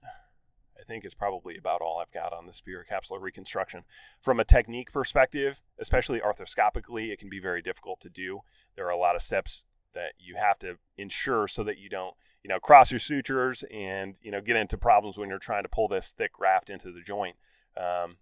I 0.79 0.83
think 0.83 1.05
is 1.05 1.13
probably 1.13 1.57
about 1.57 1.81
all 1.81 1.99
I've 1.99 2.11
got 2.11 2.33
on 2.33 2.45
the 2.45 2.53
superior 2.53 2.85
capsular 2.89 3.21
reconstruction. 3.21 3.83
From 4.21 4.39
a 4.39 4.43
technique 4.43 4.91
perspective, 4.91 5.61
especially 5.79 6.19
arthroscopically, 6.19 7.09
it 7.09 7.19
can 7.19 7.29
be 7.29 7.39
very 7.39 7.61
difficult 7.61 7.99
to 8.01 8.09
do. 8.09 8.41
There 8.75 8.87
are 8.87 8.91
a 8.91 8.97
lot 8.97 9.15
of 9.15 9.21
steps 9.21 9.65
that 9.97 10.13
you 10.19 10.35
have 10.35 10.59
to 10.59 10.77
ensure 10.97 11.47
so 11.47 11.63
that 11.63 11.79
you 11.79 11.89
don't, 11.89 12.15
you 12.43 12.49
know, 12.49 12.59
cross 12.59 12.91
your 12.91 12.99
sutures 12.99 13.63
and, 13.73 14.19
you 14.21 14.31
know, 14.31 14.41
get 14.41 14.55
into 14.55 14.77
problems 14.77 15.17
when 15.17 15.27
you're 15.27 15.39
trying 15.39 15.63
to 15.63 15.69
pull 15.69 15.87
this 15.87 16.11
thick 16.11 16.33
graft 16.33 16.69
into 16.69 16.91
the 16.91 17.01
joint. 17.01 17.35
Um, 17.75 18.17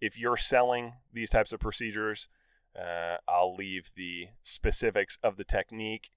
if 0.00 0.18
you're 0.18 0.36
selling 0.36 0.94
these 1.12 1.30
types 1.30 1.52
of 1.52 1.60
procedures, 1.60 2.28
uh, 2.76 3.18
I'll 3.28 3.54
leave 3.54 3.92
the 3.94 4.26
specifics 4.42 5.18
of 5.22 5.36
the 5.36 5.44
technique 5.44 6.10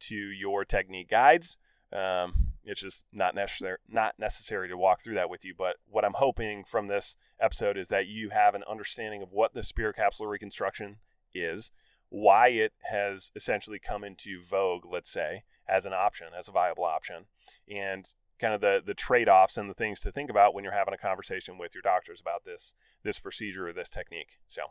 to 0.00 0.14
your 0.14 0.64
technique 0.64 1.08
guides. 1.08 1.58
Um, 1.92 2.34
it's 2.64 2.80
just 2.80 3.04
not 3.12 3.34
necessary 3.34 3.78
not 3.88 4.18
necessary 4.18 4.68
to 4.68 4.76
walk 4.76 5.02
through 5.02 5.14
that 5.14 5.28
with 5.28 5.44
you. 5.44 5.54
But 5.56 5.76
what 5.90 6.04
I'm 6.04 6.14
hoping 6.14 6.64
from 6.64 6.86
this 6.86 7.16
episode 7.40 7.76
is 7.76 7.88
that 7.88 8.06
you 8.06 8.30
have 8.30 8.54
an 8.54 8.62
understanding 8.68 9.22
of 9.22 9.32
what 9.32 9.54
the 9.54 9.62
superior 9.62 9.92
capsular 9.92 10.30
reconstruction 10.30 10.98
is, 11.34 11.70
why 12.12 12.48
it 12.48 12.74
has 12.90 13.32
essentially 13.34 13.78
come 13.78 14.04
into 14.04 14.38
vogue, 14.38 14.84
let's 14.84 15.10
say, 15.10 15.44
as 15.66 15.86
an 15.86 15.94
option, 15.94 16.28
as 16.38 16.46
a 16.46 16.52
viable 16.52 16.84
option, 16.84 17.24
and 17.66 18.04
kind 18.38 18.52
of 18.52 18.60
the 18.60 18.82
the 18.84 18.92
trade-offs 18.92 19.56
and 19.56 19.70
the 19.70 19.74
things 19.74 20.00
to 20.00 20.10
think 20.10 20.28
about 20.28 20.52
when 20.52 20.62
you're 20.62 20.74
having 20.74 20.92
a 20.92 20.98
conversation 20.98 21.56
with 21.56 21.74
your 21.74 21.80
doctors 21.80 22.20
about 22.20 22.44
this 22.44 22.74
this 23.02 23.18
procedure 23.18 23.68
or 23.68 23.72
this 23.72 23.88
technique. 23.88 24.38
So, 24.46 24.62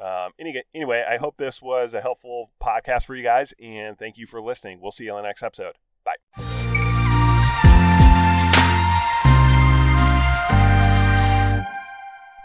um, 0.00 0.32
any, 0.38 0.62
anyway, 0.74 1.04
I 1.08 1.18
hope 1.18 1.36
this 1.36 1.62
was 1.62 1.94
a 1.94 2.00
helpful 2.00 2.50
podcast 2.60 3.04
for 3.04 3.14
you 3.14 3.22
guys, 3.22 3.54
and 3.62 3.96
thank 3.96 4.18
you 4.18 4.26
for 4.26 4.42
listening. 4.42 4.80
We'll 4.80 4.90
see 4.90 5.04
you 5.04 5.12
on 5.12 5.22
the 5.22 5.28
next 5.28 5.44
episode. 5.44 5.76
Bye. 6.04 6.59